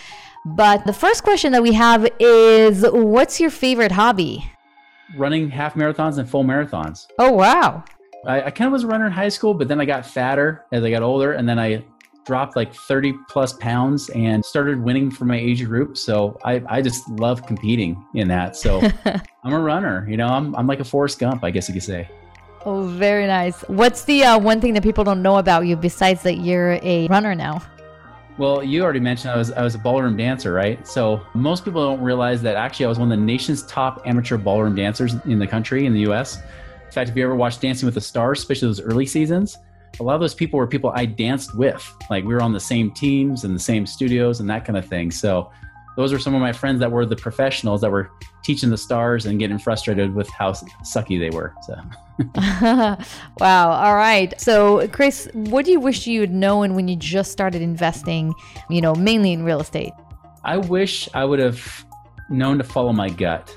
But 0.43 0.87
the 0.87 0.93
first 0.93 1.23
question 1.23 1.51
that 1.51 1.61
we 1.61 1.73
have 1.73 2.09
is, 2.19 2.83
what's 2.83 3.39
your 3.39 3.51
favorite 3.51 3.91
hobby? 3.91 4.43
Running 5.15 5.51
half 5.51 5.75
marathons 5.75 6.17
and 6.17 6.27
full 6.27 6.43
marathons. 6.43 7.09
Oh 7.19 7.31
wow! 7.31 7.83
I, 8.25 8.41
I 8.41 8.49
kind 8.49 8.69
of 8.69 8.71
was 8.71 8.85
a 8.85 8.87
runner 8.87 9.05
in 9.05 9.11
high 9.11 9.29
school, 9.29 9.53
but 9.53 9.67
then 9.67 9.79
I 9.79 9.85
got 9.85 10.03
fatter 10.03 10.65
as 10.71 10.83
I 10.83 10.89
got 10.89 11.03
older, 11.03 11.33
and 11.33 11.47
then 11.47 11.59
I 11.59 11.83
dropped 12.25 12.55
like 12.55 12.73
30 12.73 13.13
plus 13.27 13.53
pounds 13.53 14.09
and 14.09 14.43
started 14.43 14.81
winning 14.81 15.09
for 15.09 15.25
my 15.25 15.37
age 15.37 15.65
group. 15.65 15.97
So 15.97 16.39
I, 16.45 16.61
I 16.67 16.81
just 16.81 17.07
love 17.09 17.45
competing 17.45 18.05
in 18.13 18.27
that. 18.27 18.55
So 18.55 18.79
I'm 19.43 19.53
a 19.53 19.59
runner, 19.59 20.07
you 20.09 20.17
know, 20.17 20.27
I'm, 20.27 20.55
I'm 20.55 20.67
like 20.67 20.79
a 20.79 20.83
Forrest 20.83 21.19
Gump, 21.19 21.43
I 21.43 21.51
guess 21.51 21.67
you 21.67 21.73
could 21.73 21.83
say. 21.83 22.09
Oh, 22.63 22.83
very 22.83 23.25
nice. 23.25 23.61
What's 23.61 24.03
the 24.03 24.23
uh, 24.23 24.37
one 24.37 24.61
thing 24.61 24.73
that 24.75 24.83
people 24.83 25.03
don't 25.03 25.23
know 25.23 25.37
about 25.37 25.65
you 25.65 25.75
besides 25.75 26.21
that 26.23 26.37
you're 26.37 26.79
a 26.83 27.07
runner 27.07 27.33
now? 27.33 27.63
Well, 28.37 28.63
you 28.63 28.83
already 28.83 28.99
mentioned 28.99 29.31
I 29.31 29.37
was 29.37 29.51
I 29.51 29.61
was 29.61 29.75
a 29.75 29.77
ballroom 29.77 30.15
dancer, 30.15 30.53
right? 30.53 30.87
So 30.87 31.21
most 31.33 31.65
people 31.65 31.83
don't 31.83 32.01
realize 32.01 32.41
that 32.43 32.55
actually 32.55 32.85
I 32.85 32.89
was 32.89 32.97
one 32.97 33.11
of 33.11 33.17
the 33.17 33.23
nation's 33.23 33.63
top 33.63 34.01
amateur 34.05 34.37
ballroom 34.37 34.75
dancers 34.75 35.15
in 35.25 35.37
the 35.37 35.47
country 35.47 35.85
in 35.85 35.93
the 35.93 36.01
U.S. 36.01 36.37
In 36.37 36.91
fact, 36.91 37.09
if 37.09 37.15
you 37.15 37.23
ever 37.23 37.35
watched 37.35 37.61
Dancing 37.61 37.85
with 37.85 37.95
the 37.95 38.01
Stars, 38.01 38.39
especially 38.39 38.67
those 38.67 38.81
early 38.81 39.05
seasons, 39.05 39.57
a 39.99 40.03
lot 40.03 40.15
of 40.15 40.21
those 40.21 40.35
people 40.35 40.57
were 40.57 40.67
people 40.67 40.91
I 40.95 41.05
danced 41.05 41.55
with. 41.55 41.95
Like 42.09 42.23
we 42.23 42.33
were 42.33 42.41
on 42.41 42.53
the 42.53 42.59
same 42.59 42.91
teams 42.91 43.43
and 43.43 43.55
the 43.55 43.59
same 43.59 43.85
studios 43.85 44.39
and 44.39 44.49
that 44.49 44.65
kind 44.65 44.77
of 44.77 44.85
thing. 44.85 45.11
So 45.11 45.51
those 45.97 46.13
were 46.13 46.19
some 46.19 46.33
of 46.33 46.41
my 46.41 46.53
friends 46.53 46.79
that 46.79 46.91
were 46.91 47.05
the 47.05 47.15
professionals 47.15 47.81
that 47.81 47.91
were 47.91 48.11
teaching 48.43 48.69
the 48.69 48.77
stars 48.77 49.25
and 49.25 49.39
getting 49.39 49.59
frustrated 49.59 50.15
with 50.15 50.29
how 50.29 50.51
sucky 50.51 51.19
they 51.19 51.29
were. 51.29 51.53
So, 51.63 51.75
wow. 53.39 53.71
All 53.71 53.95
right. 53.95 54.39
So, 54.39 54.87
Chris, 54.87 55.29
what 55.33 55.65
do 55.65 55.71
you 55.71 55.79
wish 55.79 56.07
you 56.07 56.21
had 56.21 56.31
known 56.31 56.75
when 56.75 56.87
you 56.87 56.95
just 56.95 57.31
started 57.31 57.61
investing, 57.61 58.33
you 58.69 58.81
know, 58.81 58.95
mainly 58.95 59.33
in 59.33 59.43
real 59.43 59.59
estate? 59.59 59.91
I 60.43 60.57
wish 60.57 61.09
I 61.13 61.25
would 61.25 61.39
have 61.39 61.85
known 62.29 62.57
to 62.57 62.63
follow 62.63 62.93
my 62.93 63.09
gut. 63.09 63.55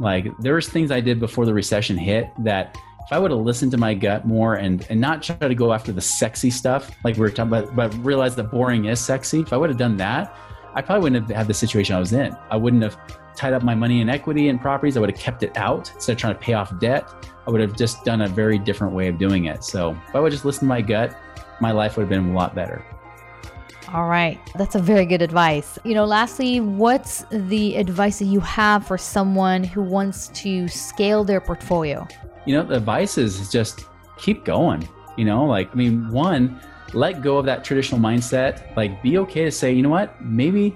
Like, 0.00 0.26
there 0.38 0.54
was 0.54 0.68
things 0.68 0.90
I 0.90 1.00
did 1.00 1.20
before 1.20 1.46
the 1.46 1.54
recession 1.54 1.96
hit 1.96 2.26
that 2.38 2.76
if 3.12 3.16
I 3.16 3.18
would 3.18 3.30
have 3.30 3.40
listened 3.40 3.70
to 3.72 3.76
my 3.76 3.92
gut 3.92 4.26
more 4.26 4.54
and, 4.54 4.86
and 4.88 4.98
not 4.98 5.22
try 5.22 5.36
to 5.36 5.54
go 5.54 5.74
after 5.74 5.92
the 5.92 6.00
sexy 6.00 6.48
stuff, 6.48 6.90
like 7.04 7.16
we 7.16 7.20
were 7.20 7.28
talking 7.28 7.52
about, 7.52 7.76
but 7.76 7.92
realize 8.02 8.34
that 8.36 8.44
boring 8.44 8.86
is 8.86 9.00
sexy, 9.00 9.40
if 9.40 9.52
I 9.52 9.58
would 9.58 9.68
have 9.68 9.78
done 9.78 9.98
that, 9.98 10.34
I 10.72 10.80
probably 10.80 11.02
wouldn't 11.02 11.28
have 11.28 11.36
had 11.36 11.46
the 11.46 11.52
situation 11.52 11.94
I 11.94 12.00
was 12.00 12.14
in. 12.14 12.34
I 12.50 12.56
wouldn't 12.56 12.82
have 12.82 12.96
tied 13.36 13.52
up 13.52 13.62
my 13.62 13.74
money 13.74 14.00
in 14.00 14.08
equity 14.08 14.48
and 14.48 14.58
properties. 14.58 14.96
I 14.96 15.00
would 15.00 15.10
have 15.10 15.18
kept 15.18 15.42
it 15.42 15.54
out 15.58 15.92
instead 15.94 16.12
of 16.12 16.18
trying 16.18 16.32
to 16.32 16.40
pay 16.40 16.54
off 16.54 16.72
debt. 16.80 17.06
I 17.46 17.50
would 17.50 17.60
have 17.60 17.76
just 17.76 18.02
done 18.02 18.22
a 18.22 18.28
very 18.28 18.58
different 18.58 18.94
way 18.94 19.08
of 19.08 19.18
doing 19.18 19.44
it. 19.44 19.62
So 19.62 19.90
if 20.08 20.16
I 20.16 20.20
would 20.20 20.32
just 20.32 20.46
listen 20.46 20.60
to 20.60 20.68
my 20.68 20.80
gut, 20.80 21.14
my 21.60 21.70
life 21.70 21.98
would 21.98 22.04
have 22.04 22.08
been 22.08 22.30
a 22.30 22.34
lot 22.34 22.54
better. 22.54 22.82
All 23.92 24.08
right. 24.08 24.40
That's 24.54 24.74
a 24.74 24.78
very 24.78 25.04
good 25.04 25.20
advice. 25.20 25.78
You 25.84 25.92
know, 25.92 26.06
lastly, 26.06 26.60
what's 26.60 27.26
the 27.30 27.76
advice 27.76 28.20
that 28.20 28.24
you 28.24 28.40
have 28.40 28.86
for 28.86 28.96
someone 28.96 29.64
who 29.64 29.82
wants 29.82 30.28
to 30.28 30.66
scale 30.68 31.24
their 31.24 31.42
portfolio? 31.42 32.08
You 32.44 32.56
know, 32.56 32.62
the 32.62 32.76
advice 32.76 33.18
is 33.18 33.50
just 33.50 33.86
keep 34.18 34.44
going. 34.44 34.88
You 35.16 35.24
know, 35.24 35.44
like, 35.44 35.70
I 35.72 35.74
mean, 35.74 36.08
one, 36.10 36.60
let 36.92 37.22
go 37.22 37.38
of 37.38 37.46
that 37.46 37.64
traditional 37.64 38.00
mindset. 38.00 38.74
Like, 38.76 39.02
be 39.02 39.18
okay 39.18 39.44
to 39.44 39.50
say, 39.50 39.72
you 39.72 39.82
know 39.82 39.90
what, 39.90 40.20
maybe 40.22 40.74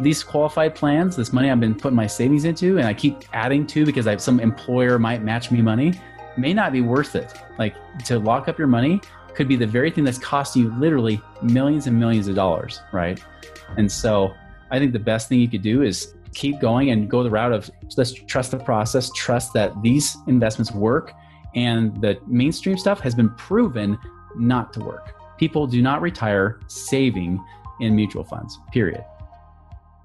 these 0.00 0.22
qualified 0.22 0.74
plans, 0.74 1.16
this 1.16 1.32
money 1.32 1.50
I've 1.50 1.60
been 1.60 1.74
putting 1.74 1.96
my 1.96 2.06
savings 2.06 2.44
into, 2.44 2.78
and 2.78 2.86
I 2.86 2.94
keep 2.94 3.24
adding 3.32 3.66
to 3.68 3.84
because 3.84 4.06
I 4.06 4.10
have 4.10 4.20
some 4.20 4.40
employer 4.40 4.98
might 4.98 5.22
match 5.22 5.50
me 5.50 5.62
money, 5.62 6.00
may 6.36 6.54
not 6.54 6.72
be 6.72 6.80
worth 6.80 7.14
it. 7.14 7.34
Like 7.58 7.74
to 8.06 8.18
lock 8.18 8.48
up 8.48 8.58
your 8.58 8.68
money 8.68 9.00
could 9.34 9.48
be 9.48 9.56
the 9.56 9.66
very 9.66 9.90
thing 9.90 10.04
that's 10.04 10.18
costing 10.18 10.62
you 10.62 10.74
literally 10.78 11.20
millions 11.42 11.86
and 11.86 11.98
millions 11.98 12.28
of 12.28 12.34
dollars, 12.34 12.80
right? 12.92 13.22
And 13.76 13.90
so 13.90 14.32
I 14.70 14.78
think 14.78 14.92
the 14.92 14.98
best 14.98 15.28
thing 15.28 15.40
you 15.40 15.48
could 15.48 15.62
do 15.62 15.82
is 15.82 16.14
keep 16.34 16.60
going 16.60 16.90
and 16.90 17.08
go 17.10 17.22
the 17.22 17.30
route 17.30 17.52
of 17.52 17.70
let's 17.96 18.12
trust 18.12 18.50
the 18.50 18.58
process, 18.58 19.10
trust 19.14 19.52
that 19.54 19.80
these 19.82 20.16
investments 20.26 20.72
work, 20.72 21.12
and 21.54 22.00
the 22.00 22.18
mainstream 22.26 22.78
stuff 22.78 23.00
has 23.00 23.14
been 23.14 23.30
proven 23.30 23.98
not 24.36 24.72
to 24.72 24.80
work. 24.80 25.14
People 25.38 25.66
do 25.66 25.82
not 25.82 26.00
retire 26.00 26.60
saving 26.68 27.42
in 27.80 27.94
mutual 27.94 28.24
funds, 28.24 28.58
period. 28.72 29.04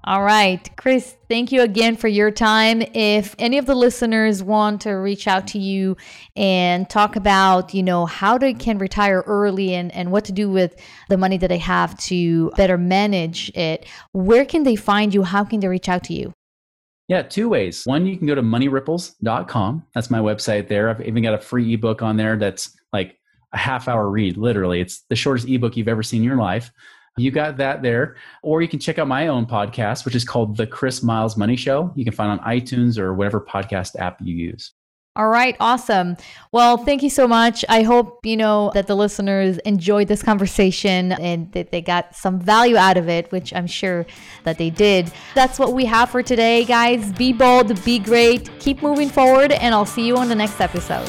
All 0.08 0.22
right. 0.22 0.74
Chris, 0.78 1.14
thank 1.28 1.52
you 1.52 1.60
again 1.60 1.94
for 1.94 2.08
your 2.08 2.30
time. 2.30 2.80
If 2.94 3.34
any 3.38 3.58
of 3.58 3.66
the 3.66 3.74
listeners 3.74 4.42
want 4.42 4.80
to 4.80 4.92
reach 4.92 5.28
out 5.28 5.46
to 5.48 5.58
you 5.58 5.98
and 6.34 6.88
talk 6.88 7.14
about, 7.14 7.74
you 7.74 7.82
know, 7.82 8.06
how 8.06 8.38
they 8.38 8.54
can 8.54 8.78
retire 8.78 9.22
early 9.26 9.74
and, 9.74 9.94
and 9.94 10.10
what 10.10 10.24
to 10.24 10.32
do 10.32 10.48
with 10.48 10.80
the 11.10 11.18
money 11.18 11.36
that 11.36 11.48
they 11.48 11.58
have 11.58 11.94
to 12.04 12.50
better 12.56 12.78
manage 12.78 13.50
it, 13.54 13.84
where 14.12 14.46
can 14.46 14.62
they 14.62 14.76
find 14.76 15.12
you? 15.12 15.24
How 15.24 15.44
can 15.44 15.60
they 15.60 15.68
reach 15.68 15.90
out 15.90 16.04
to 16.04 16.14
you? 16.14 16.32
Yeah, 17.08 17.20
two 17.20 17.50
ways. 17.50 17.84
One, 17.84 18.06
you 18.06 18.16
can 18.16 18.26
go 18.26 18.34
to 18.34 18.40
moneyripples.com. 18.40 19.84
That's 19.94 20.10
my 20.10 20.20
website 20.20 20.68
there. 20.68 20.88
I've 20.88 21.02
even 21.02 21.22
got 21.22 21.34
a 21.34 21.38
free 21.38 21.74
ebook 21.74 22.00
on 22.00 22.16
there 22.16 22.38
that's 22.38 22.74
like 22.94 23.18
a 23.52 23.58
half 23.58 23.88
hour 23.88 24.08
read, 24.08 24.38
literally. 24.38 24.80
It's 24.80 25.02
the 25.10 25.16
shortest 25.16 25.46
ebook 25.50 25.76
you've 25.76 25.86
ever 25.86 26.02
seen 26.02 26.22
in 26.22 26.28
your 26.28 26.38
life. 26.38 26.72
You 27.18 27.30
got 27.30 27.56
that 27.58 27.82
there. 27.82 28.16
Or 28.42 28.62
you 28.62 28.68
can 28.68 28.78
check 28.78 28.98
out 28.98 29.08
my 29.08 29.28
own 29.28 29.46
podcast, 29.46 30.04
which 30.04 30.14
is 30.14 30.24
called 30.24 30.56
The 30.56 30.66
Chris 30.66 31.02
Miles 31.02 31.36
Money 31.36 31.56
Show. 31.56 31.92
You 31.94 32.04
can 32.04 32.14
find 32.14 32.30
on 32.30 32.38
iTunes 32.40 32.98
or 32.98 33.14
whatever 33.14 33.40
podcast 33.40 33.98
app 33.98 34.18
you 34.22 34.34
use. 34.34 34.72
All 35.18 35.28
right, 35.28 35.56
awesome. 35.58 36.16
Well, 36.52 36.76
thank 36.76 37.02
you 37.02 37.10
so 37.10 37.26
much. 37.26 37.64
I 37.68 37.82
hope, 37.82 38.24
you 38.24 38.36
know, 38.36 38.70
that 38.74 38.86
the 38.86 38.94
listeners 38.94 39.58
enjoyed 39.58 40.06
this 40.06 40.22
conversation 40.22 41.10
and 41.10 41.50
that 41.54 41.72
they 41.72 41.80
got 41.80 42.14
some 42.14 42.38
value 42.38 42.76
out 42.76 42.96
of 42.96 43.08
it, 43.08 43.32
which 43.32 43.52
I'm 43.52 43.66
sure 43.66 44.06
that 44.44 44.58
they 44.58 44.70
did. 44.70 45.10
That's 45.34 45.58
what 45.58 45.72
we 45.72 45.86
have 45.86 46.10
for 46.10 46.22
today, 46.22 46.64
guys. 46.64 47.10
Be 47.14 47.32
bold, 47.32 47.84
be 47.84 47.98
great, 47.98 48.48
keep 48.60 48.80
moving 48.80 49.08
forward, 49.08 49.50
and 49.50 49.74
I'll 49.74 49.84
see 49.84 50.06
you 50.06 50.16
on 50.16 50.28
the 50.28 50.36
next 50.36 50.60
episode. 50.60 51.08